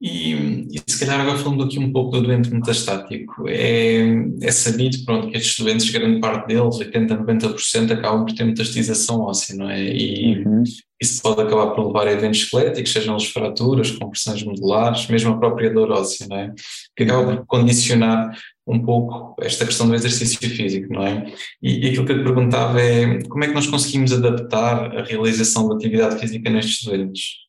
E, 0.00 0.66
e, 0.70 0.82
se 0.86 1.00
calhar 1.00 1.18
agora 1.18 1.38
falando 1.38 1.64
aqui 1.64 1.78
um 1.78 1.90
pouco 1.90 2.10
do 2.10 2.22
doente 2.22 2.52
metastático, 2.52 3.48
é, 3.48 4.02
é 4.42 4.50
sabido 4.50 5.02
pronto, 5.06 5.30
que 5.30 5.38
estes 5.38 5.64
doentes, 5.64 5.88
grande 5.88 6.20
parte 6.20 6.48
deles, 6.48 6.76
80, 6.76 7.16
90%, 7.16 7.92
acabam 7.92 8.26
por 8.26 8.34
ter 8.34 8.44
metastização 8.44 9.20
óssea, 9.20 9.56
não 9.56 9.70
é? 9.70 9.82
E, 9.82 10.44
uhum. 10.44 10.62
Isso 11.04 11.22
pode 11.22 11.42
acabar 11.42 11.68
por 11.74 11.86
levar 11.86 12.08
a 12.08 12.12
eventos 12.12 12.40
esqueléticos, 12.40 12.92
sejam 12.92 13.14
as 13.14 13.26
fraturas, 13.26 13.90
compressões 13.90 14.42
medulares, 14.42 15.06
mesmo 15.08 15.32
a 15.32 15.38
própria 15.38 15.72
dor 15.72 15.90
óssea, 15.90 16.26
não 16.28 16.36
é? 16.36 16.54
Que 16.96 17.04
acaba 17.04 17.36
por 17.36 17.46
condicionar 17.46 18.36
um 18.66 18.82
pouco 18.82 19.34
esta 19.42 19.64
questão 19.64 19.86
do 19.86 19.94
exercício 19.94 20.38
físico, 20.38 20.92
não 20.92 21.06
é? 21.06 21.32
E, 21.62 21.86
e, 21.86 21.90
aquilo 21.90 22.06
que 22.06 22.12
eu 22.12 22.18
te 22.18 22.24
perguntava 22.24 22.80
é 22.80 23.22
como 23.24 23.44
é 23.44 23.48
que 23.48 23.54
nós 23.54 23.66
conseguimos 23.66 24.12
adaptar 24.12 24.96
a 24.96 25.04
realização 25.04 25.68
da 25.68 25.74
atividade 25.74 26.18
física 26.18 26.48
nestes 26.50 26.84
doentes? 26.84 27.44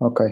Ok. 0.00 0.26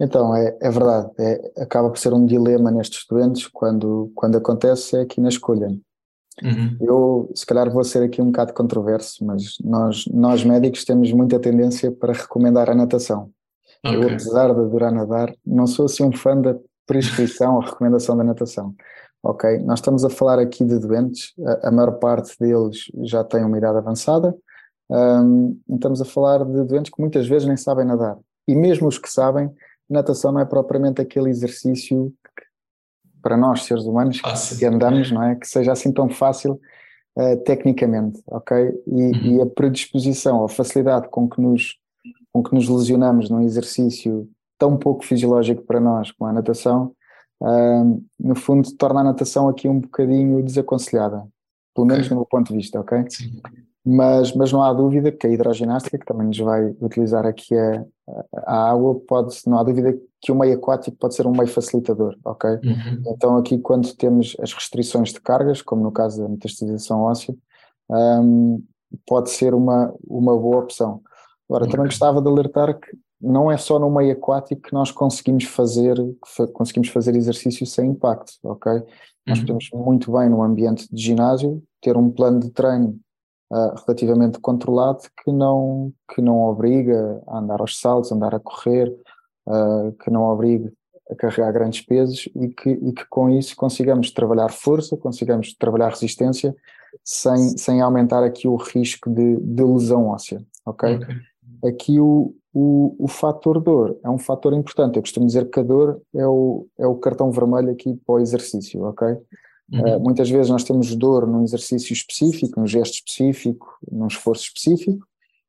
Então, 0.00 0.34
é, 0.34 0.56
é 0.60 0.70
verdade, 0.70 1.10
é, 1.18 1.62
acaba 1.62 1.88
por 1.88 1.98
ser 1.98 2.12
um 2.12 2.26
dilema 2.26 2.70
nestes 2.70 3.04
doentes 3.08 3.48
quando, 3.48 4.10
quando 4.14 4.38
acontece 4.38 4.96
é 4.96 5.00
aqui 5.02 5.20
na 5.20 5.28
escolha. 5.28 5.68
Uhum. 6.42 6.76
Eu, 6.80 7.32
se 7.34 7.46
calhar, 7.46 7.70
vou 7.70 7.84
ser 7.84 8.02
aqui 8.02 8.20
um 8.20 8.26
bocado 8.26 8.52
controverso, 8.52 9.24
mas 9.24 9.56
nós, 9.62 10.04
nós 10.12 10.44
médicos 10.44 10.84
temos 10.84 11.12
muita 11.12 11.38
tendência 11.38 11.92
para 11.92 12.12
recomendar 12.12 12.68
a 12.68 12.74
natação. 12.74 13.30
Okay. 13.84 13.96
Eu, 13.96 14.08
apesar 14.08 14.52
de 14.52 14.60
adorar 14.60 14.92
nadar, 14.92 15.34
não 15.46 15.66
sou 15.66 15.86
assim 15.86 16.04
um 16.04 16.12
fã 16.12 16.40
da 16.40 16.56
prescrição 16.86 17.56
ou 17.56 17.60
recomendação 17.60 18.16
da 18.16 18.24
natação. 18.24 18.74
Ok, 19.22 19.58
nós 19.60 19.78
estamos 19.78 20.04
a 20.04 20.10
falar 20.10 20.38
aqui 20.38 20.64
de 20.64 20.78
doentes, 20.78 21.32
a, 21.46 21.68
a 21.68 21.70
maior 21.70 21.92
parte 21.92 22.36
deles 22.38 22.90
já 23.04 23.24
tem 23.24 23.42
uma 23.42 23.56
idade 23.56 23.78
avançada, 23.78 24.34
um, 24.90 25.58
estamos 25.70 26.02
a 26.02 26.04
falar 26.04 26.44
de 26.44 26.64
doentes 26.64 26.92
que 26.92 27.00
muitas 27.00 27.26
vezes 27.26 27.48
nem 27.48 27.56
sabem 27.56 27.86
nadar. 27.86 28.18
E 28.46 28.54
mesmo 28.54 28.86
os 28.86 28.98
que 28.98 29.10
sabem, 29.10 29.50
natação 29.88 30.32
não 30.32 30.40
é 30.40 30.44
propriamente 30.44 31.00
aquele 31.00 31.30
exercício 31.30 32.12
para 33.24 33.38
nós, 33.38 33.64
seres 33.64 33.84
humanos, 33.84 34.18
fácil. 34.18 34.58
que 34.58 34.66
andamos, 34.66 35.10
não 35.10 35.22
é? 35.22 35.34
Que 35.34 35.48
seja 35.48 35.72
assim 35.72 35.90
tão 35.90 36.10
fácil 36.10 36.60
uh, 37.16 37.36
tecnicamente, 37.38 38.22
ok? 38.26 38.56
E, 38.86 38.90
uhum. 38.90 39.12
e, 39.24 39.40
a 39.40 39.46
predisposição, 39.46 40.44
a 40.44 40.48
facilidade 40.48 41.08
com 41.08 41.26
que, 41.26 41.40
nos, 41.40 41.78
com 42.30 42.42
que 42.42 42.54
nos 42.54 42.68
lesionamos 42.68 43.30
num 43.30 43.40
exercício 43.40 44.28
tão 44.58 44.76
pouco 44.76 45.06
fisiológico 45.06 45.62
para 45.62 45.80
nós 45.80 46.12
como 46.12 46.28
a 46.28 46.34
natação, 46.34 46.92
uh, 47.40 48.04
no 48.20 48.34
fundo 48.34 48.70
torna 48.76 49.00
a 49.00 49.04
natação 49.04 49.48
aqui 49.48 49.66
um 49.66 49.80
bocadinho 49.80 50.42
desaconselhada, 50.42 51.26
pelo 51.74 51.86
menos 51.86 52.06
okay. 52.06 52.14
no 52.14 52.20
meu 52.20 52.26
ponto 52.26 52.48
de 52.48 52.56
vista, 52.56 52.80
ok? 52.80 53.04
Sim. 53.08 53.40
Mas, 53.86 54.32
mas 54.34 54.50
não 54.50 54.62
há 54.62 54.72
dúvida 54.72 55.12
que 55.12 55.26
a 55.26 55.30
hidroginástica, 55.30 55.98
que 55.98 56.06
também 56.06 56.28
nos 56.28 56.38
vai 56.38 56.74
utilizar 56.80 57.26
aqui 57.26 57.54
a, 57.54 57.84
a 58.46 58.70
água, 58.70 58.94
pode, 59.06 59.36
não 59.46 59.58
há 59.58 59.62
dúvida 59.62 59.94
que 60.22 60.32
o 60.32 60.34
meio 60.34 60.56
aquático 60.56 60.96
pode 60.96 61.14
ser 61.14 61.26
um 61.26 61.32
meio 61.32 61.48
facilitador, 61.48 62.16
ok? 62.24 62.50
Uhum. 62.50 63.02
Então 63.08 63.36
aqui 63.36 63.58
quando 63.58 63.94
temos 63.94 64.34
as 64.40 64.54
restrições 64.54 65.12
de 65.12 65.20
cargas, 65.20 65.60
como 65.60 65.82
no 65.82 65.92
caso 65.92 66.22
da 66.22 66.28
metastatização 66.28 67.02
óssea, 67.02 67.34
um, 67.90 68.62
pode 69.06 69.30
ser 69.30 69.52
uma, 69.52 69.92
uma 70.08 70.34
boa 70.34 70.60
opção. 70.60 71.02
Agora, 71.48 71.68
também 71.68 71.86
gostava 71.86 72.22
de 72.22 72.28
alertar 72.28 72.78
que 72.78 72.96
não 73.20 73.50
é 73.50 73.56
só 73.56 73.78
no 73.78 73.90
meio 73.90 74.12
aquático 74.12 74.62
que 74.62 74.72
nós 74.72 74.90
conseguimos 74.90 75.44
fazer, 75.44 75.96
conseguimos 76.52 76.88
fazer 76.88 77.14
exercício 77.14 77.66
sem 77.66 77.90
impacto, 77.90 78.32
ok? 78.42 78.82
Uhum. 79.26 79.34
Nós 79.34 79.40
podemos 79.40 79.70
muito 79.72 80.12
bem 80.12 80.28
no 80.28 80.42
ambiente 80.42 80.86
de 80.92 81.02
ginásio 81.02 81.62
ter 81.80 81.96
um 81.96 82.10
plano 82.10 82.40
de 82.40 82.50
treino 82.50 82.98
uh, 83.50 83.74
relativamente 83.86 84.38
controlado 84.38 85.00
que 85.22 85.32
não, 85.32 85.92
que 86.14 86.20
não 86.20 86.42
obriga 86.42 87.22
a 87.26 87.38
andar 87.38 87.60
aos 87.60 87.78
saltos, 87.78 88.12
a 88.12 88.14
andar 88.14 88.34
a 88.34 88.40
correr, 88.40 88.88
uh, 89.46 89.92
que 90.02 90.10
não 90.10 90.22
obriga 90.22 90.72
a 91.10 91.14
carregar 91.14 91.52
grandes 91.52 91.82
pesos 91.82 92.28
e 92.34 92.48
que, 92.48 92.70
e 92.70 92.92
que 92.92 93.04
com 93.08 93.28
isso 93.30 93.54
consigamos 93.56 94.10
trabalhar 94.10 94.50
força, 94.50 94.96
consigamos 94.96 95.54
trabalhar 95.54 95.90
resistência 95.90 96.54
sem, 97.02 97.56
sem 97.58 97.80
aumentar 97.80 98.22
aqui 98.22 98.48
o 98.48 98.56
risco 98.56 99.10
de, 99.10 99.36
de 99.36 99.62
lesão 99.62 100.08
óssea, 100.08 100.42
ok? 100.64 100.96
okay. 100.96 101.16
Aqui 101.68 102.00
o, 102.00 102.34
o, 102.54 102.94
o 103.00 103.08
fator 103.08 103.60
dor 103.60 103.98
é 104.04 104.08
um 104.08 104.16
fator 104.16 104.54
importante. 104.54 104.96
Eu 104.96 105.02
costumo 105.02 105.26
dizer 105.26 105.50
que 105.50 105.58
a 105.58 105.62
dor 105.62 106.00
é 106.14 106.24
o, 106.24 106.68
é 106.78 106.86
o 106.86 106.94
cartão 106.94 107.32
vermelho 107.32 107.72
aqui 107.72 107.98
para 108.06 108.14
o 108.14 108.20
exercício, 108.20 108.80
ok? 108.84 109.08
Uhum. 109.72 109.96
Uh, 109.96 110.00
muitas 110.00 110.30
vezes 110.30 110.50
nós 110.50 110.62
temos 110.62 110.94
dor 110.94 111.26
num 111.26 111.42
exercício 111.42 111.92
específico, 111.92 112.60
num 112.60 112.66
gesto 112.66 112.94
específico, 112.94 113.66
num 113.90 114.06
esforço 114.06 114.44
específico, 114.44 115.04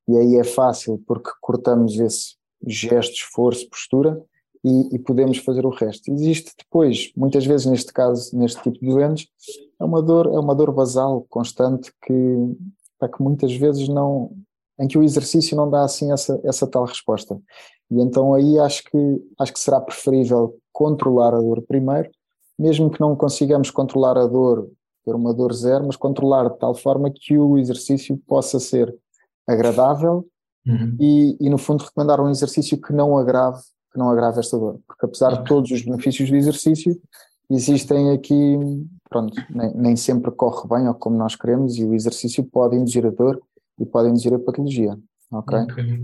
e 0.07 0.17
aí 0.17 0.35
é 0.37 0.43
fácil 0.43 1.01
porque 1.05 1.29
cortamos 1.39 1.99
esse 1.99 2.35
gesto, 2.65 3.13
esforço, 3.13 3.69
postura 3.69 4.19
e, 4.63 4.95
e, 4.95 4.99
podemos 4.99 5.37
fazer 5.37 5.63
o 5.63 5.69
resto. 5.69 6.11
Existe 6.11 6.53
depois, 6.57 7.11
muitas 7.15 7.45
vezes 7.45 7.67
neste 7.67 7.93
caso, 7.93 8.35
neste 8.35 8.63
tipo 8.63 8.79
de 8.79 8.87
doentes, 8.87 9.27
é 9.79 9.85
uma 9.85 10.01
dor, 10.01 10.25
é 10.27 10.39
uma 10.39 10.55
dor 10.55 10.71
basal, 10.71 11.23
constante, 11.29 11.91
que, 12.03 12.13
é 13.01 13.07
que 13.07 13.21
muitas 13.21 13.53
vezes 13.53 13.87
não, 13.87 14.31
em 14.79 14.87
que 14.87 14.97
o 14.97 15.03
exercício 15.03 15.55
não 15.55 15.69
dá 15.69 15.83
assim 15.83 16.11
essa, 16.11 16.39
essa 16.43 16.67
tal 16.67 16.85
resposta. 16.85 17.39
E 17.89 18.01
então 18.01 18.33
aí 18.33 18.59
acho 18.59 18.83
que, 18.83 18.97
acho 19.39 19.53
que 19.53 19.59
será 19.59 19.79
preferível 19.79 20.57
controlar 20.71 21.33
a 21.33 21.39
dor 21.39 21.61
primeiro, 21.61 22.09
mesmo 22.57 22.89
que 22.89 22.99
não 22.99 23.15
consigamos 23.15 23.69
controlar 23.69 24.17
a 24.17 24.27
dor, 24.27 24.69
ter 25.05 25.13
uma 25.13 25.33
dor 25.33 25.53
zero, 25.53 25.85
mas 25.85 25.95
controlar 25.95 26.49
de 26.49 26.57
tal 26.57 26.73
forma 26.73 27.11
que 27.11 27.37
o 27.37 27.57
exercício 27.57 28.17
possa 28.27 28.59
ser 28.59 28.93
agradável 29.47 30.25
uhum. 30.65 30.97
e, 30.99 31.37
e, 31.39 31.49
no 31.49 31.57
fundo, 31.57 31.83
recomendar 31.83 32.19
um 32.19 32.29
exercício 32.29 32.81
que 32.81 32.91
não 32.91 33.17
agrave, 33.17 33.61
que 33.93 33.99
não 33.99 34.09
agrave 34.09 34.39
esta 34.39 34.57
dor. 34.57 34.79
Porque 34.87 35.05
apesar 35.05 35.33
uhum. 35.33 35.43
de 35.43 35.47
todos 35.47 35.71
os 35.71 35.81
benefícios 35.83 36.29
do 36.29 36.35
exercício, 36.35 36.99
existem 37.49 38.11
aqui, 38.11 38.57
pronto, 39.09 39.35
nem, 39.49 39.73
nem, 39.75 39.95
sempre 39.95 40.31
corre 40.31 40.67
bem 40.67 40.87
ou 40.87 40.95
como 40.95 41.15
nós 41.15 41.35
queremos 41.35 41.77
e 41.77 41.85
o 41.85 41.93
exercício 41.93 42.43
pode 42.43 42.75
induzir 42.75 43.05
a 43.05 43.11
dor 43.11 43.39
e 43.79 43.85
pode 43.85 44.09
induzir 44.09 44.33
a 44.33 44.39
patologia, 44.39 44.97
ok? 45.31 45.59
okay. 45.59 46.03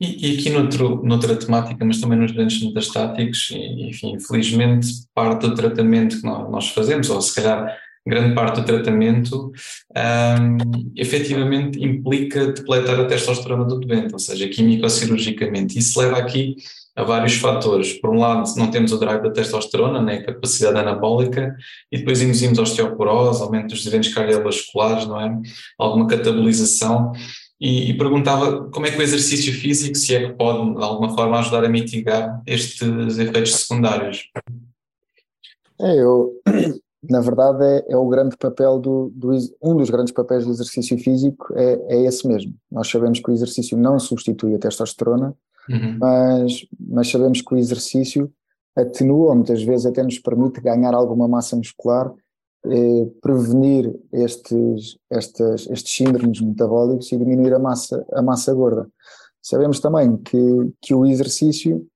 E, 0.00 0.28
e, 0.28 0.38
aqui 0.38 0.50
noutro, 0.50 1.02
noutra 1.04 1.36
temática, 1.36 1.84
mas 1.84 2.00
também 2.00 2.18
nos 2.18 2.32
doentes 2.32 2.62
metastáticos, 2.62 3.50
enfim, 3.52 4.14
infelizmente 4.14 4.88
parte 5.14 5.46
do 5.46 5.54
tratamento 5.54 6.20
que 6.20 6.26
nós, 6.26 6.50
nós 6.50 6.68
fazemos, 6.70 7.08
ou 7.08 7.22
se 7.22 7.34
calhar 7.34 7.78
grande 8.06 8.34
parte 8.34 8.60
do 8.60 8.66
tratamento, 8.66 9.50
um, 9.96 10.92
efetivamente 10.94 11.82
implica 11.82 12.48
depletar 12.48 13.00
a 13.00 13.06
testosterona 13.06 13.64
do 13.64 13.80
doente, 13.80 14.12
ou 14.12 14.18
seja, 14.18 14.48
químico-cirurgicamente. 14.48 15.78
Isso 15.78 15.98
leva 15.98 16.18
aqui 16.18 16.56
a 16.96 17.02
vários 17.02 17.34
fatores. 17.36 17.92
Por 17.94 18.10
um 18.10 18.18
lado, 18.18 18.48
não 18.56 18.70
temos 18.70 18.92
o 18.92 18.98
drive 18.98 19.22
da 19.22 19.30
testosterona, 19.30 20.00
né, 20.00 20.16
a 20.16 20.26
capacidade 20.26 20.78
anabólica, 20.78 21.56
e 21.90 21.98
depois 21.98 22.22
induzimos 22.22 22.58
osteoporose, 22.58 23.42
aumento 23.42 23.68
dos 23.68 23.86
eventos 23.86 24.14
cardiovasculares, 24.14 25.06
não 25.06 25.20
é? 25.20 25.40
Alguma 25.78 26.06
catabolização 26.06 27.12
e, 27.60 27.90
e, 27.90 27.96
perguntava 27.96 28.68
como 28.70 28.86
é 28.86 28.90
que 28.90 28.98
o 28.98 29.02
exercício 29.02 29.52
físico, 29.52 29.96
se 29.96 30.14
é 30.14 30.26
que 30.26 30.36
pode 30.36 30.74
de 30.74 30.82
alguma 30.82 31.14
forma 31.14 31.38
ajudar 31.38 31.64
a 31.64 31.68
mitigar 31.68 32.42
estes 32.46 33.18
efeitos 33.18 33.54
secundários. 33.54 34.28
É, 35.80 35.96
eu, 35.98 36.32
na 37.08 37.20
verdade, 37.20 37.64
é, 37.64 37.92
é 37.92 37.96
o 37.96 38.08
grande 38.08 38.36
papel 38.36 38.78
do, 38.78 39.10
do, 39.14 39.30
um 39.62 39.76
dos 39.76 39.88
grandes 39.88 40.12
papéis 40.12 40.44
do 40.44 40.50
exercício 40.50 40.98
físico 40.98 41.54
é, 41.56 41.80
é 41.88 42.02
esse 42.02 42.26
mesmo. 42.26 42.54
Nós 42.70 42.88
sabemos 42.88 43.20
que 43.20 43.30
o 43.30 43.32
exercício 43.32 43.78
não 43.78 43.98
substitui 43.98 44.54
a 44.54 44.58
testosterona, 44.58 45.34
uhum. 45.68 45.98
mas, 45.98 46.66
mas 46.78 47.10
sabemos 47.10 47.40
que 47.40 47.54
o 47.54 47.56
exercício 47.56 48.30
atenua, 48.76 49.34
muitas 49.34 49.62
vezes 49.62 49.86
até 49.86 50.02
nos 50.02 50.18
permite 50.18 50.60
ganhar 50.60 50.94
alguma 50.94 51.28
massa 51.28 51.56
muscular 51.56 52.12
eh, 52.66 53.06
prevenir 53.20 53.94
estes, 54.10 54.96
estes, 55.10 55.68
estes 55.70 55.94
síndromes 55.94 56.40
metabólicos 56.40 57.12
e 57.12 57.18
diminuir 57.18 57.52
a 57.52 57.58
massa, 57.58 58.04
a 58.12 58.22
massa 58.22 58.54
gorda. 58.54 58.88
Sabemos 59.42 59.80
também 59.80 60.16
que, 60.16 60.38
que 60.80 60.94
o 60.94 61.04
exercício 61.04 61.86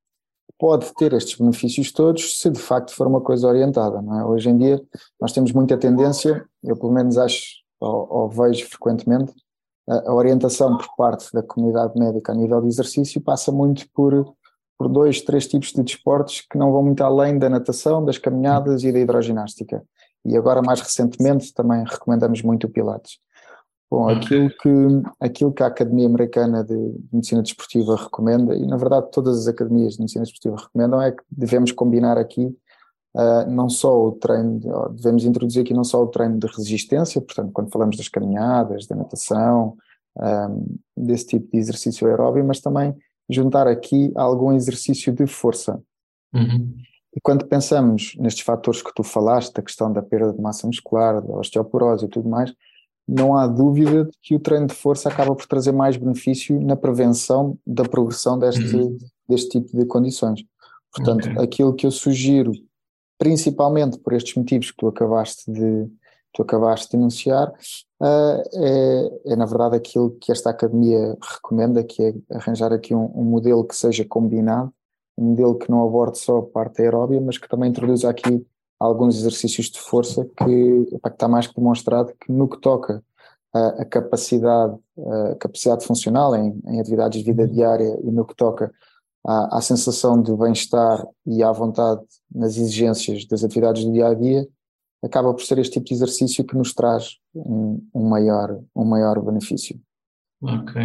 pode 0.59 0.93
ter 0.95 1.15
estes 1.15 1.39
benefícios 1.39 1.91
todos 1.91 2.39
se 2.39 2.51
de 2.51 2.59
facto 2.59 2.95
for 2.95 3.07
uma 3.07 3.21
coisa 3.23 3.49
orientada. 3.49 3.99
É? 4.19 4.25
Hoje 4.25 4.51
em 4.51 4.59
dia 4.59 4.83
nós 5.19 5.33
temos 5.33 5.53
muita 5.53 5.79
tendência, 5.79 6.45
eu 6.63 6.77
pelo 6.77 6.93
menos 6.93 7.17
acho 7.17 7.47
ou, 7.81 8.07
ou 8.11 8.29
vejo 8.29 8.67
frequentemente, 8.67 9.33
a, 9.89 10.13
orientação 10.13 10.77
por 10.77 10.95
parte 10.97 11.33
da 11.33 11.43
comunidade 11.43 11.99
médica 11.99 12.33
a 12.33 12.35
nível 12.35 12.61
de 12.61 12.69
exercício 12.69 13.21
passa 13.21 13.51
muito 13.51 13.87
por, 13.95 14.35
por 14.79 14.89
dois, 14.89 15.23
três 15.23 15.47
tipos 15.47 15.73
de 15.73 15.83
desportos 15.83 16.43
que 16.51 16.59
não 16.59 16.73
vão 16.73 16.83
muito 16.83 17.03
além 17.03 17.39
da 17.39 17.49
natação, 17.49 18.05
das 18.05 18.19
caminhadas 18.19 18.85
e 18.85 18.93
da 18.93 18.99
hidroginástica 18.99 19.83
e 20.25 20.37
agora 20.37 20.63
mais 20.63 20.81
recentemente 20.81 21.53
também 21.55 21.85
recomendamos 21.85 22.43
muito 22.43 22.67
o 22.67 22.71
Pilates. 22.71 23.19
Bom, 23.91 24.07
aquilo 24.07 24.51
que, 24.51 24.69
aquilo 25.19 25.53
que 25.53 25.63
a 25.63 25.67
Academia 25.67 26.07
Americana 26.07 26.63
de 26.63 26.77
Medicina 27.11 27.43
Desportiva 27.43 27.97
recomenda, 27.97 28.55
e 28.55 28.67
na 28.67 28.77
verdade 28.77 29.11
todas 29.11 29.39
as 29.39 29.47
academias 29.47 29.95
de 29.95 30.01
medicina 30.01 30.25
desportiva 30.25 30.57
recomendam, 30.57 31.01
é 31.01 31.13
que 31.13 31.23
devemos 31.31 31.73
combinar 31.73 32.19
aqui 32.19 32.55
uh, 33.19 33.51
não 33.51 33.69
só 33.69 34.07
o 34.07 34.13
treino, 34.13 34.61
devemos 34.91 35.25
introduzir 35.25 35.63
aqui 35.63 35.75
não 35.75 35.85
só 35.85 36.03
o 36.03 36.07
treino 36.07 36.39
de 36.39 36.47
resistência, 36.47 37.21
portanto, 37.21 37.53
quando 37.53 37.71
falamos 37.71 37.97
das 37.97 38.09
caminhadas, 38.09 38.87
da 38.87 38.95
natação, 38.95 39.77
um, 40.17 40.23
ah, 40.23 40.51
desse 40.97 41.27
tipo 41.27 41.51
de 41.51 41.59
exercício 41.59 42.07
aeróbio, 42.09 42.45
mas 42.45 42.61
também 42.61 42.95
juntar 43.29 43.67
aqui 43.67 44.11
algum 44.15 44.53
exercício 44.53 45.13
de 45.13 45.27
força. 45.27 45.81
Uhum. 46.35 46.75
E 47.15 47.21
quando 47.21 47.47
pensamos 47.47 48.15
nestes 48.19 48.45
fatores 48.45 48.83
que 48.83 48.93
tu 48.95 49.03
falaste, 49.03 49.53
da 49.53 49.63
questão 49.63 49.93
da 49.93 50.03
perda 50.03 50.33
de 50.33 50.41
massa 50.41 50.67
muscular, 50.67 51.21
da 51.21 51.37
osteoporose 51.37 52.07
e 52.07 52.09
tudo 52.09 52.29
mais, 52.29 52.53
não 53.07 53.35
há 53.35 53.47
dúvida 53.47 54.05
de 54.05 54.11
que 54.23 54.35
o 54.35 54.41
treino 54.41 54.67
de 54.67 54.75
força 54.75 55.09
acaba 55.09 55.35
por 55.35 55.47
trazer 55.47 55.73
mais 55.73 55.97
benefício 55.97 56.61
na 56.61 56.77
prevenção 56.77 57.59
da 57.67 57.83
progressão 57.85 58.39
deste, 58.39 58.77
uhum. 58.77 58.99
deste 59.27 59.61
tipo 59.61 59.77
de 59.77 59.87
condições. 59.87 60.45
Portanto, 60.95 61.31
okay. 61.31 61.45
aquilo 61.45 61.75
que 61.75 61.87
eu 61.87 61.91
sugiro, 61.91 62.53
principalmente 63.19 63.99
por 63.99 64.13
estes 64.13 64.35
motivos 64.35 64.71
que 64.71 64.77
tu 64.77 64.87
acabaste 64.87 65.51
de, 65.51 65.91
tu 66.33 66.43
acabaste 66.43 66.91
de 66.91 66.97
enunciar, 66.97 67.49
uh, 68.01 68.43
é, 68.55 69.33
é, 69.33 69.37
na 69.37 69.45
verdade 69.45 69.77
aquilo 69.77 70.11
que 70.21 70.31
esta 70.31 70.51
academia 70.51 71.17
recomenda, 71.21 71.83
que 71.83 72.03
é 72.03 72.15
arranjar 72.37 72.73
aqui 72.73 72.95
um, 72.95 73.11
um 73.15 73.25
modelo 73.25 73.65
que 73.65 73.75
seja 73.75 74.05
combinado, 74.05 74.73
um 75.17 75.31
modelo 75.31 75.59
que 75.59 75.71
não 75.71 75.85
aborde 75.85 76.19
só 76.19 76.39
a 76.39 76.43
parte 76.43 76.81
aeróbia, 76.81 77.21
mas 77.21 77.39
que 77.39 77.49
também 77.49 77.71
introduza 77.71 78.09
aqui 78.09 78.47
alguns 78.79 79.17
exercícios 79.17 79.67
de 79.67 79.81
força 79.81 80.25
que, 80.25 80.87
que 80.87 80.97
está 81.05 81.27
mais 81.27 81.49
que 81.49 81.57
demonstrado 81.57 82.13
que 82.21 82.31
no 82.31 82.49
que 82.49 82.61
toca 82.61 83.03
a, 83.53 83.83
a 83.83 83.85
capacidade, 83.85 84.79
a 85.33 85.35
capacidade 85.35 85.85
funcional 85.85 86.37
em, 86.37 86.61
em, 86.67 86.81
atividades 86.81 87.19
de 87.19 87.25
vida 87.25 87.43
uhum. 87.43 87.49
diária 87.49 87.99
e 88.05 88.11
no 88.11 88.25
que 88.25 88.37
toca 88.37 88.73
à, 89.27 89.59
à 89.59 89.61
sensação 89.61 90.21
de 90.23 90.35
bem-estar 90.37 91.07
e 91.27 91.43
à 91.43 91.53
vontade 91.53 92.03
nas 92.35 92.57
exigências 92.57 93.27
das 93.27 93.45
atividades 93.45 93.85
do 93.85 93.93
dia 93.93 94.09
a 94.09 94.15
dia, 94.15 94.47
acaba 95.03 95.33
por 95.33 95.43
ser 95.43 95.59
este 95.59 95.75
tipo 95.75 95.87
de 95.87 95.95
exercício 95.95 96.45
que 96.45 96.57
nos 96.57 96.73
traz 96.75 97.17
um, 97.35 97.81
um 97.95 98.09
maior, 98.09 98.61
um 98.75 98.85
maior 98.85 99.21
benefício. 99.21 99.81
Ok. 100.41 100.81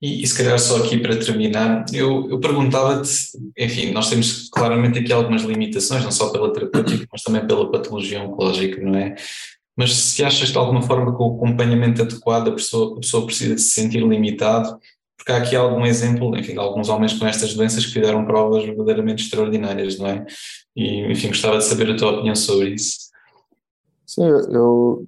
E, 0.00 0.22
e, 0.22 0.26
se 0.26 0.36
calhar 0.36 0.58
só 0.60 0.76
aqui 0.76 0.98
para 0.98 1.18
terminar, 1.18 1.84
eu, 1.92 2.30
eu 2.30 2.38
perguntava-te, 2.38 3.10
enfim, 3.58 3.90
nós 3.90 4.08
temos 4.08 4.48
claramente 4.48 5.00
aqui 5.00 5.12
algumas 5.12 5.42
limitações, 5.42 6.04
não 6.04 6.12
só 6.12 6.30
pela 6.30 6.52
terapêutica, 6.52 7.06
mas 7.10 7.22
também 7.22 7.44
pela 7.46 7.70
patologia 7.70 8.22
oncológica, 8.22 8.80
não 8.80 8.96
é? 8.96 9.16
Mas 9.76 9.92
se 9.92 10.24
achas 10.24 10.50
de 10.50 10.56
alguma 10.56 10.82
forma 10.82 11.14
que 11.14 11.22
o 11.22 11.34
acompanhamento 11.34 12.02
adequado 12.02 12.48
a 12.48 12.52
pessoa, 12.52 12.96
a 12.96 13.00
pessoa 13.00 13.26
precisa 13.26 13.56
de 13.56 13.60
se 13.60 13.70
sentir 13.70 14.06
limitado, 14.06 14.78
porque 15.26 15.32
há 15.32 15.36
aqui 15.38 15.56
algum 15.56 15.84
exemplo, 15.84 16.38
enfim, 16.38 16.52
de 16.52 16.58
alguns 16.60 16.88
homens 16.88 17.12
com 17.14 17.26
estas 17.26 17.52
doenças 17.52 17.84
que 17.84 17.94
fizeram 17.94 18.24
provas 18.24 18.64
verdadeiramente 18.64 19.24
extraordinárias, 19.24 19.98
não 19.98 20.06
é? 20.06 20.24
E, 20.76 21.10
enfim, 21.10 21.28
gostava 21.28 21.58
de 21.58 21.64
saber 21.64 21.90
a 21.90 21.96
tua 21.96 22.12
opinião 22.12 22.36
sobre 22.36 22.70
isso. 22.70 23.10
Sim, 24.06 24.22
eu, 24.22 24.38
eu 24.52 25.06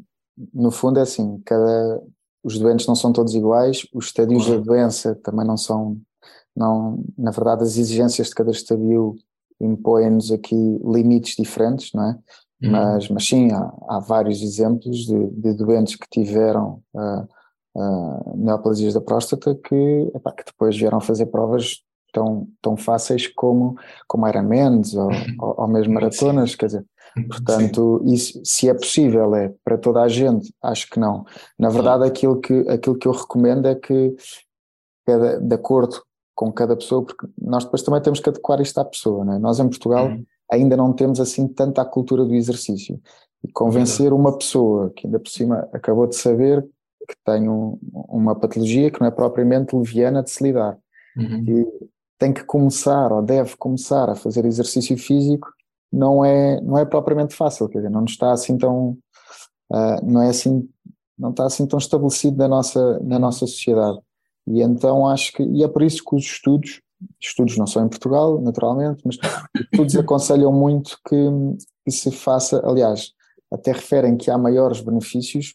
no 0.52 0.72
fundo 0.72 0.98
é 0.98 1.02
assim, 1.02 1.40
cada, 1.44 2.02
os 2.42 2.58
doentes 2.58 2.88
não 2.88 2.96
são 2.96 3.12
todos 3.12 3.32
iguais, 3.32 3.86
os 3.94 4.06
estadios 4.06 4.48
uhum. 4.48 4.56
da 4.56 4.64
doença 4.64 5.14
também 5.22 5.46
não 5.46 5.56
são, 5.56 5.96
não, 6.54 7.00
na 7.16 7.30
verdade 7.30 7.62
as 7.62 7.76
exigências 7.76 8.26
de 8.26 8.34
cada 8.34 8.50
estadio 8.50 9.14
impõem-nos 9.60 10.32
aqui 10.32 10.56
limites 10.84 11.36
diferentes, 11.36 11.92
não 11.94 12.02
é? 12.02 12.18
Uhum. 12.60 12.72
Mas, 12.72 13.08
mas 13.08 13.24
sim, 13.24 13.52
há, 13.52 13.72
há 13.88 14.00
vários 14.00 14.42
exemplos 14.42 14.96
de, 15.06 15.30
de, 15.30 15.54
doentes 15.54 15.94
que 15.94 16.08
tiveram 16.10 16.82
uh, 16.92 17.28
uh, 17.78 18.36
neoplasias 18.36 18.94
da 18.94 19.00
próstata 19.00 19.54
que, 19.54 20.10
epá, 20.14 20.32
que 20.32 20.44
depois 20.44 20.76
vieram 20.76 21.00
fazer 21.00 21.26
provas 21.26 21.82
tão, 22.12 22.48
tão 22.60 22.76
fáceis 22.76 23.26
como, 23.26 23.76
como 24.06 24.26
Ironmans 24.28 24.94
ou, 24.94 25.08
ou, 25.40 25.54
ou 25.58 25.68
mesmo 25.68 25.94
maratonas, 25.94 26.54
quer 26.54 26.66
dizer, 26.66 26.84
Portanto, 27.26 28.00
isso, 28.04 28.40
se 28.44 28.68
é 28.68 28.74
possível, 28.74 29.34
é 29.34 29.52
para 29.64 29.78
toda 29.78 30.02
a 30.02 30.08
gente, 30.08 30.52
acho 30.62 30.88
que 30.88 31.00
não. 31.00 31.24
Na 31.58 31.68
verdade, 31.68 32.04
aquilo 32.04 32.40
que, 32.40 32.52
aquilo 32.68 32.96
que 32.96 33.08
eu 33.08 33.12
recomendo 33.12 33.66
é 33.66 33.74
que, 33.74 34.14
cada, 35.06 35.40
de 35.40 35.54
acordo 35.54 36.02
com 36.34 36.52
cada 36.52 36.76
pessoa, 36.76 37.04
porque 37.04 37.26
nós 37.40 37.64
depois 37.64 37.82
também 37.82 38.00
temos 38.00 38.20
que 38.20 38.28
adequar 38.28 38.60
isto 38.60 38.78
à 38.78 38.84
pessoa, 38.84 39.24
não 39.24 39.34
é? 39.34 39.38
Nós 39.38 39.58
em 39.58 39.68
Portugal 39.68 40.06
uhum. 40.06 40.24
ainda 40.50 40.76
não 40.76 40.92
temos 40.92 41.18
assim 41.18 41.48
tanta 41.48 41.82
a 41.82 41.84
cultura 41.84 42.24
do 42.24 42.34
exercício. 42.34 43.00
E 43.42 43.50
convencer 43.50 44.12
uma 44.12 44.36
pessoa 44.36 44.90
que 44.94 45.06
ainda 45.06 45.18
por 45.18 45.30
cima 45.30 45.68
acabou 45.72 46.06
de 46.06 46.16
saber 46.16 46.64
que 47.08 47.14
tem 47.24 47.48
um, 47.48 47.78
uma 47.92 48.34
patologia 48.34 48.90
que 48.90 49.00
não 49.00 49.06
é 49.06 49.10
propriamente 49.10 49.74
leviana 49.74 50.22
de 50.22 50.30
se 50.30 50.44
lidar. 50.44 50.76
Uhum. 51.16 51.44
E 51.46 51.88
tem 52.18 52.32
que 52.32 52.44
começar 52.44 53.12
ou 53.12 53.22
deve 53.22 53.56
começar 53.56 54.10
a 54.10 54.14
fazer 54.14 54.44
exercício 54.44 54.96
físico 54.98 55.48
não 55.92 56.24
é, 56.24 56.60
não 56.60 56.78
é 56.78 56.84
propriamente 56.84 57.34
fácil, 57.34 57.68
quer 57.68 57.78
dizer, 57.78 57.90
não 57.90 58.04
está 58.04 58.32
assim 58.32 58.58
tão, 58.58 58.98
uh, 59.72 60.04
não 60.04 60.22
é 60.22 60.28
assim, 60.28 60.68
não 61.18 61.30
está 61.30 61.46
assim 61.46 61.66
tão 61.66 61.78
estabelecido 61.78 62.36
na 62.36 62.48
nossa, 62.48 62.98
na 63.00 63.18
nossa 63.18 63.46
sociedade. 63.46 63.98
E 64.46 64.62
então 64.62 65.06
acho 65.06 65.32
que, 65.32 65.42
e 65.42 65.62
é 65.62 65.68
por 65.68 65.82
isso 65.82 66.04
que 66.04 66.14
os 66.14 66.24
estudos, 66.24 66.80
estudos 67.20 67.56
não 67.56 67.66
só 67.66 67.82
em 67.82 67.88
Portugal, 67.88 68.40
naturalmente, 68.40 69.02
mas 69.04 69.16
estudos 69.72 69.96
aconselham 69.96 70.52
muito 70.52 70.98
que, 71.08 71.16
que 71.84 71.90
se 71.90 72.10
faça, 72.10 72.60
aliás, 72.64 73.12
até 73.50 73.72
referem 73.72 74.16
que 74.16 74.30
há 74.30 74.36
maiores 74.36 74.80
benefícios 74.80 75.54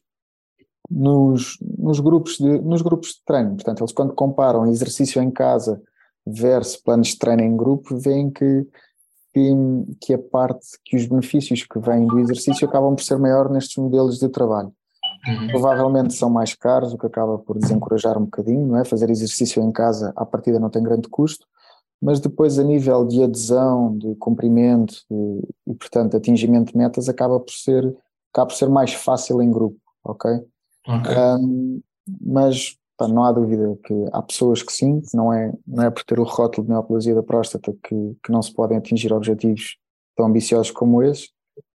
nos, 0.90 1.58
nos, 1.78 2.00
grupos 2.00 2.38
de, 2.38 2.60
nos 2.60 2.82
grupos 2.82 3.10
de 3.10 3.24
treino. 3.26 3.56
Portanto, 3.56 3.82
eles 3.82 3.94
quando 3.94 4.14
comparam 4.14 4.66
exercício 4.68 5.22
em 5.22 5.32
casa 5.32 5.82
versus 6.26 6.78
planos 6.78 7.10
de 7.10 7.18
treino 7.18 7.44
em 7.44 7.56
grupo, 7.56 7.98
veem 7.98 8.30
que 8.30 8.68
que, 9.34 9.52
que 10.00 10.14
a 10.14 10.20
parte, 10.20 10.68
que 10.86 10.96
os 10.96 11.08
benefícios 11.08 11.64
que 11.64 11.80
vêm 11.80 12.06
do 12.06 12.20
exercício 12.20 12.68
acabam 12.68 12.96
por 12.96 13.04
ser 13.04 13.18
maior 13.18 13.50
nestes 13.50 13.78
modelos 13.78 14.20
de 14.20 14.30
trabalho. 14.30 14.72
Uhum. 15.28 15.48
Provavelmente 15.48 16.14
são 16.14 16.30
mais 16.30 16.54
caros, 16.54 16.94
o 16.94 16.98
que 16.98 17.08
acaba 17.08 17.38
por 17.40 17.58
desencorajar 17.58 18.18
um 18.18 18.26
bocadinho, 18.26 18.68
não 18.68 18.78
é? 18.78 18.86
Fazer 18.86 19.10
exercício 19.10 19.64
em 19.64 19.72
casa, 19.72 20.14
à 20.16 20.26
partida 20.26 20.60
não 20.60 20.70
tem 20.70 20.84
grande 20.84 21.08
custo, 21.10 21.48
mas 22.02 22.20
depois 22.20 22.60
a 22.60 22.64
nível 22.64 23.06
de 23.06 23.24
adesão, 23.24 23.98
de 23.98 24.14
cumprimento 24.16 24.96
de, 25.10 25.48
e, 25.68 25.74
portanto, 25.74 26.16
atingimento 26.16 26.74
de 26.74 26.78
metas, 26.78 27.10
acaba 27.10 27.40
por 27.40 27.54
ser, 27.54 27.84
acaba 28.32 28.48
por 28.48 28.56
ser 28.56 28.70
mais 28.70 28.94
fácil 28.94 29.42
em 29.42 29.50
grupo, 29.50 29.80
ok? 30.04 30.42
Okay. 30.88 31.16
Um, 31.18 31.82
mas 32.22 32.78
Pá, 32.98 33.08
não 33.08 33.24
há 33.24 33.32
dúvida 33.32 33.76
que 33.84 33.94
há 34.12 34.22
pessoas 34.22 34.62
que 34.62 34.72
sim, 34.72 35.02
não 35.14 35.34
é, 35.34 35.52
não 35.66 35.84
é 35.84 35.90
por 35.90 36.04
ter 36.04 36.20
o 36.20 36.24
rótulo 36.24 36.66
de 36.66 36.72
neoplasia 36.72 37.16
da 37.16 37.24
próstata 37.24 37.74
que, 37.84 38.16
que 38.24 38.32
não 38.32 38.42
se 38.42 38.54
podem 38.54 38.78
atingir 38.78 39.12
objetivos 39.12 39.78
tão 40.16 40.28
ambiciosos 40.28 40.72
como 40.72 41.02
esse. 41.02 41.30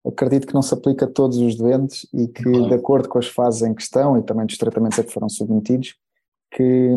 Acredito 0.07 0.47
que 0.47 0.55
não 0.55 0.63
se 0.63 0.73
aplica 0.73 1.07
a 1.07 1.11
todos 1.11 1.39
os 1.39 1.57
doentes 1.57 2.07
e 2.15 2.29
que, 2.29 2.45
de 2.45 2.75
acordo 2.75 3.09
com 3.09 3.19
as 3.19 3.27
fases 3.27 3.63
em 3.63 3.75
questão 3.75 4.17
e 4.17 4.23
também 4.23 4.47
dos 4.47 4.57
tratamentos 4.57 4.99
a 4.99 5.05
que 5.05 5.13
foram 5.13 5.29
submetidos, 5.29 5.97
que, 6.53 6.95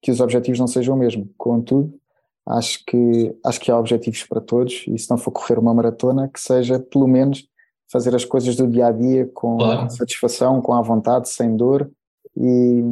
que 0.00 0.10
os 0.12 0.20
objetivos 0.20 0.60
não 0.60 0.68
sejam 0.68 0.94
o 0.94 0.98
mesmo. 0.98 1.28
Contudo, 1.36 1.98
acho 2.46 2.84
que, 2.86 3.36
acho 3.44 3.60
que 3.60 3.70
há 3.72 3.78
objetivos 3.78 4.22
para 4.22 4.40
todos 4.40 4.84
e 4.86 4.96
se 4.96 5.10
não 5.10 5.18
for 5.18 5.32
correr 5.32 5.58
uma 5.58 5.74
maratona, 5.74 6.28
que 6.28 6.40
seja 6.40 6.78
pelo 6.78 7.08
menos 7.08 7.46
fazer 7.90 8.14
as 8.14 8.24
coisas 8.24 8.56
do 8.56 8.66
dia 8.66 8.88
a 8.88 8.92
dia 8.92 9.28
com 9.32 9.58
claro. 9.58 9.90
satisfação, 9.90 10.60
com 10.60 10.74
a 10.74 10.82
vontade, 10.82 11.28
sem 11.28 11.56
dor 11.56 11.90
e, 12.36 12.82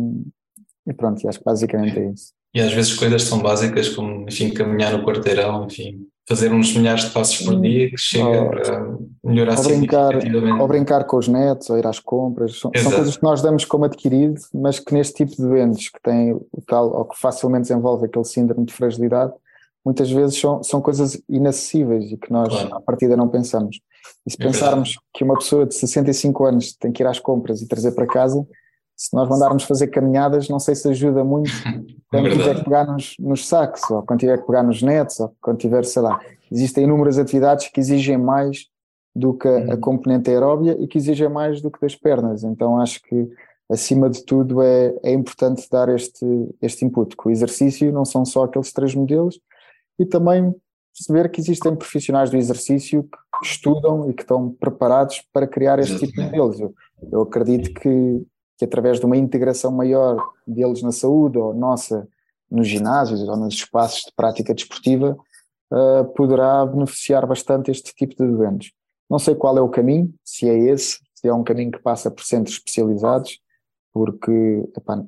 e 0.86 0.92
pronto, 0.92 1.22
e 1.22 1.28
acho 1.28 1.38
que 1.38 1.44
basicamente 1.44 1.98
é 1.98 2.10
isso. 2.10 2.32
E 2.54 2.60
às 2.60 2.72
vezes 2.72 2.94
coisas 2.94 3.28
tão 3.28 3.40
básicas 3.40 3.88
como, 3.88 4.28
enfim, 4.28 4.50
caminhar 4.50 4.92
no 4.92 5.04
quarteirão, 5.04 5.64
enfim, 5.64 6.06
fazer 6.26 6.52
uns 6.52 6.74
milhares 6.74 7.04
de 7.04 7.10
passos 7.10 7.44
por 7.44 7.60
dia 7.60 7.90
que 7.90 7.98
chega 7.98 8.42
ou, 8.42 8.50
para 8.50 8.96
melhorar 9.24 9.58
ou 9.58 9.64
brincar, 9.64 10.14
ou 10.60 10.68
brincar 10.68 11.04
com 11.04 11.16
os 11.16 11.26
netos, 11.26 11.68
ou 11.68 11.76
ir 11.76 11.86
às 11.86 11.98
compras, 11.98 12.58
são, 12.58 12.70
são, 12.76 12.92
coisas 12.92 13.16
que 13.16 13.22
nós 13.24 13.42
damos 13.42 13.64
como 13.64 13.84
adquirido, 13.84 14.40
mas 14.54 14.78
que 14.78 14.94
neste 14.94 15.24
tipo 15.24 15.32
de 15.32 15.42
doentes 15.42 15.90
que 15.90 16.00
têm 16.00 16.32
o 16.32 16.62
tal, 16.66 16.90
ou 16.96 17.04
que 17.04 17.18
facilmente 17.18 17.62
desenvolve 17.62 18.06
aquele 18.06 18.24
síndrome 18.24 18.64
de 18.64 18.72
fragilidade, 18.72 19.32
muitas 19.84 20.10
vezes 20.10 20.38
são, 20.38 20.62
são 20.62 20.80
coisas 20.80 21.20
inacessíveis 21.28 22.10
e 22.10 22.16
que 22.16 22.32
nós 22.32 22.48
claro. 22.48 22.76
à 22.76 22.80
partida 22.80 23.16
não 23.16 23.28
pensamos. 23.28 23.80
E 24.26 24.30
se 24.30 24.36
é 24.40 24.44
pensarmos 24.44 24.90
verdade. 24.90 25.06
que 25.14 25.24
uma 25.24 25.34
pessoa 25.34 25.66
de 25.66 25.74
65 25.74 26.44
anos 26.44 26.72
tem 26.72 26.92
que 26.92 27.02
ir 27.02 27.06
às 27.06 27.18
compras 27.18 27.60
e 27.62 27.68
trazer 27.68 27.92
para 27.92 28.06
casa, 28.06 28.46
se 28.96 29.14
nós 29.14 29.28
mandarmos 29.28 29.64
fazer 29.64 29.88
caminhadas, 29.88 30.48
não 30.48 30.60
sei 30.60 30.74
se 30.74 30.88
ajuda 30.88 31.24
muito 31.24 31.50
quando 32.10 32.28
é 32.28 32.30
tiver 32.30 32.54
que 32.56 32.64
pegar 32.64 32.86
nos, 32.86 33.14
nos 33.18 33.46
sacos, 33.46 33.90
ou 33.90 34.02
quando 34.02 34.20
tiver 34.20 34.38
que 34.38 34.46
pegar 34.46 34.62
nos 34.62 34.82
netos, 34.82 35.18
ou 35.20 35.34
quando 35.40 35.58
tiver, 35.58 35.84
sei 35.84 36.02
lá. 36.02 36.20
Existem 36.50 36.84
inúmeras 36.84 37.18
atividades 37.18 37.68
que 37.68 37.80
exigem 37.80 38.16
mais 38.16 38.68
do 39.14 39.34
que 39.34 39.48
a, 39.48 39.50
a 39.50 39.60
uhum. 39.74 39.80
componente 39.80 40.30
aeróbia 40.30 40.76
e 40.78 40.86
que 40.86 40.98
exigem 40.98 41.28
mais 41.28 41.60
do 41.60 41.70
que 41.70 41.80
das 41.80 41.94
pernas. 41.96 42.44
Então 42.44 42.80
acho 42.80 43.00
que, 43.02 43.28
acima 43.70 44.08
de 44.08 44.24
tudo, 44.24 44.62
é, 44.62 44.94
é 45.02 45.12
importante 45.12 45.68
dar 45.70 45.88
este, 45.88 46.24
este 46.62 46.84
input, 46.84 47.16
que 47.16 47.28
o 47.28 47.30
exercício 47.30 47.92
não 47.92 48.04
são 48.04 48.24
só 48.24 48.44
aqueles 48.44 48.72
três 48.72 48.94
modelos 48.94 49.40
e 49.98 50.04
também 50.04 50.54
perceber 50.96 51.28
que 51.30 51.40
existem 51.40 51.74
profissionais 51.74 52.30
do 52.30 52.36
exercício 52.36 53.02
que 53.02 53.46
estudam 53.46 54.08
e 54.08 54.14
que 54.14 54.22
estão 54.22 54.50
preparados 54.52 55.22
para 55.32 55.46
criar 55.46 55.78
este 55.78 55.98
tipo 55.98 56.12
de 56.12 56.22
modelos. 56.22 56.60
Eu, 56.60 56.74
eu 57.10 57.22
acredito 57.22 57.72
que 57.74 58.24
que 58.56 58.64
através 58.64 59.00
de 59.00 59.06
uma 59.06 59.16
integração 59.16 59.70
maior 59.70 60.16
deles 60.46 60.82
na 60.82 60.92
saúde 60.92 61.38
ou 61.38 61.52
nossa 61.52 62.06
nos 62.50 62.68
ginásios 62.68 63.20
ou 63.22 63.36
nos 63.36 63.54
espaços 63.54 64.02
de 64.02 64.12
prática 64.14 64.54
desportiva, 64.54 65.16
uh, 65.72 66.04
poderá 66.14 66.64
beneficiar 66.64 67.26
bastante 67.26 67.70
este 67.70 67.92
tipo 67.94 68.14
de 68.14 68.30
doentes. 68.30 68.70
Não 69.10 69.18
sei 69.18 69.34
qual 69.34 69.58
é 69.58 69.60
o 69.60 69.68
caminho, 69.68 70.14
se 70.24 70.48
é 70.48 70.56
esse, 70.56 71.00
se 71.14 71.26
é 71.26 71.34
um 71.34 71.42
caminho 71.42 71.72
que 71.72 71.82
passa 71.82 72.10
por 72.10 72.22
centros 72.22 72.56
especializados, 72.56 73.40
porque 73.92 74.30
epá, 74.76 75.02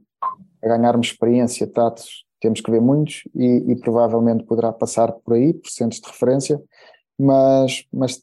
a 0.62 0.68
ganharmos 0.68 1.08
experiência, 1.08 1.66
tatos, 1.66 2.24
temos 2.40 2.60
que 2.60 2.70
ver 2.70 2.80
muitos 2.80 3.22
e, 3.34 3.64
e, 3.72 3.76
provavelmente 3.76 4.44
poderá 4.44 4.72
passar 4.72 5.12
por 5.12 5.34
aí, 5.34 5.54
por 5.54 5.70
centros 5.70 6.00
de 6.00 6.08
referência, 6.08 6.60
mas, 7.18 7.84
mas 7.92 8.22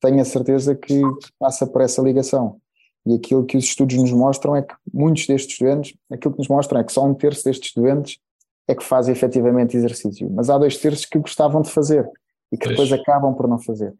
tenho 0.00 0.20
a 0.20 0.24
certeza 0.24 0.74
que 0.74 1.00
passa 1.38 1.66
por 1.66 1.80
essa 1.80 2.02
ligação. 2.02 2.60
E 3.06 3.14
aquilo 3.14 3.44
que 3.44 3.56
os 3.56 3.64
estudos 3.64 3.96
nos 3.96 4.12
mostram 4.12 4.54
é 4.54 4.62
que 4.62 4.74
muitos 4.92 5.26
destes 5.26 5.58
doentes, 5.58 5.94
aquilo 6.10 6.34
que 6.34 6.38
nos 6.38 6.48
mostram 6.48 6.80
é 6.80 6.84
que 6.84 6.92
só 6.92 7.04
um 7.04 7.14
terço 7.14 7.44
destes 7.44 7.72
doentes 7.74 8.18
é 8.68 8.74
que 8.74 8.84
fazem 8.84 9.12
efetivamente 9.12 9.76
exercício, 9.76 10.30
mas 10.30 10.48
há 10.48 10.56
dois 10.56 10.78
terços 10.78 11.04
que 11.04 11.18
gostavam 11.18 11.62
de 11.62 11.70
fazer 11.70 12.08
e 12.50 12.56
que 12.56 12.68
depois 12.68 12.92
acabam 12.92 13.34
por 13.34 13.48
não 13.48 13.58
fazer. 13.58 13.92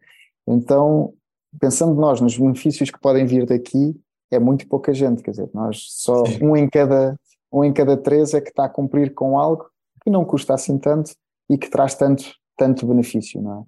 Então, 0.47 1.13
pensando 1.59 1.99
nós 1.99 2.21
nos 2.21 2.37
benefícios 2.37 2.89
que 2.89 2.99
podem 2.99 3.25
vir 3.25 3.45
daqui, 3.45 3.95
é 4.31 4.39
muito 4.39 4.67
pouca 4.67 4.93
gente, 4.93 5.21
quer 5.21 5.31
dizer, 5.31 5.49
nós 5.53 5.85
só 5.89 6.23
um 6.41 6.55
em 6.55 6.67
cada 6.69 7.19
um 7.53 7.63
em 7.63 7.71
cada 7.71 7.95
três 7.95 8.33
é 8.33 8.41
que 8.41 8.49
está 8.49 8.65
a 8.65 8.69
cumprir 8.69 9.13
com 9.13 9.37
algo 9.37 9.65
que 10.03 10.09
não 10.09 10.25
custa 10.25 10.53
assim 10.53 10.77
tanto 10.77 11.11
e 11.49 11.57
que 11.57 11.69
traz 11.69 11.95
tanto 11.95 12.23
tanto 12.57 12.85
benefício, 12.85 13.41
não 13.41 13.61
é? 13.61 13.63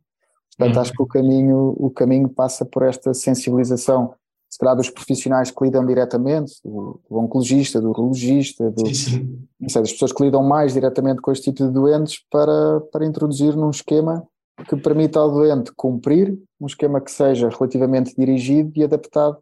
Portanto, 0.57 0.75
uhum. 0.75 0.81
acho 0.81 0.91
que 0.93 1.03
o 1.03 1.07
caminho 1.07 1.75
o 1.77 1.89
caminho 1.89 2.29
passa 2.29 2.65
por 2.65 2.83
esta 2.83 3.13
sensibilização 3.13 4.15
se 4.55 4.59
calhar 4.59 4.75
dos 4.75 4.89
profissionais 4.89 5.51
que 5.51 5.63
lidam 5.65 5.85
diretamente, 5.85 6.53
do, 6.63 7.01
do 7.09 7.17
oncologista, 7.17 7.81
do 7.81 7.89
urologista, 7.89 8.71
do, 8.71 8.87
sei, 8.95 9.81
das 9.81 9.91
pessoas 9.91 10.13
que 10.13 10.23
lidam 10.23 10.41
mais 10.43 10.73
diretamente 10.73 11.19
com 11.19 11.29
este 11.29 11.51
tipo 11.51 11.67
de 11.67 11.73
doentes 11.73 12.23
para, 12.31 12.79
para 12.89 13.05
introduzir 13.05 13.53
num 13.55 13.69
esquema 13.69 14.25
que 14.69 14.77
permita 14.77 15.19
ao 15.19 15.29
doente 15.29 15.73
cumprir, 15.75 16.39
um 16.61 16.67
esquema 16.67 17.01
que 17.01 17.11
seja 17.11 17.49
relativamente 17.49 18.15
dirigido 18.17 18.71
e 18.75 18.83
adaptado 18.85 19.37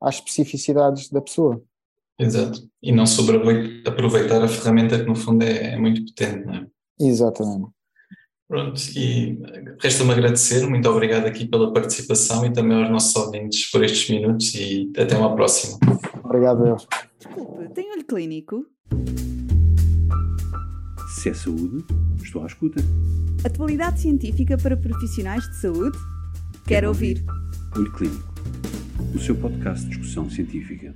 às 0.00 0.16
especificidades 0.16 1.08
da 1.10 1.20
pessoa. 1.20 1.62
Exato. 2.18 2.60
E 2.82 2.92
não 2.92 3.06
sobre 3.06 3.36
aproveitar 3.86 4.42
a 4.42 4.48
ferramenta 4.48 4.98
que 4.98 5.06
no 5.06 5.14
fundo 5.14 5.42
é, 5.44 5.74
é 5.74 5.78
muito 5.78 6.04
potente, 6.06 6.46
não 6.46 6.54
é? 6.54 6.66
Exatamente. 7.00 7.66
Pronto, 8.48 8.80
e 8.96 9.38
resta-me 9.82 10.12
agradecer, 10.12 10.64
muito 10.68 10.88
obrigado 10.88 11.26
aqui 11.26 11.46
pela 11.46 11.72
participação 11.72 12.46
e 12.46 12.52
também 12.52 12.80
aos 12.80 12.90
nossos 12.90 13.16
ouvintes 13.16 13.68
por 13.70 13.82
estes 13.82 14.08
minutos 14.08 14.54
e 14.54 14.90
até 14.96 15.16
uma 15.16 15.34
próxima. 15.34 15.78
Obrigado, 16.22 16.62
Deus. 16.62 16.86
Desculpe, 17.18 17.74
tem 17.74 17.90
olho 17.90 18.04
clínico? 18.04 18.64
Se 21.08 21.30
é 21.30 21.34
saúde, 21.34 21.84
estou 22.22 22.42
à 22.42 22.46
escuta. 22.46 22.80
Atualidade 23.44 24.00
científica 24.00 24.56
para 24.56 24.76
profissionais 24.76 25.42
de 25.48 25.56
saúde? 25.56 25.98
Quero, 25.98 26.64
Quero 26.66 26.88
ouvir. 26.88 27.24
ouvir. 27.28 27.46
Olho 27.76 27.92
Clínico, 27.92 28.34
o 29.14 29.18
seu 29.18 29.34
podcast 29.34 29.84
de 29.84 29.90
discussão 29.90 30.30
científica. 30.30 30.94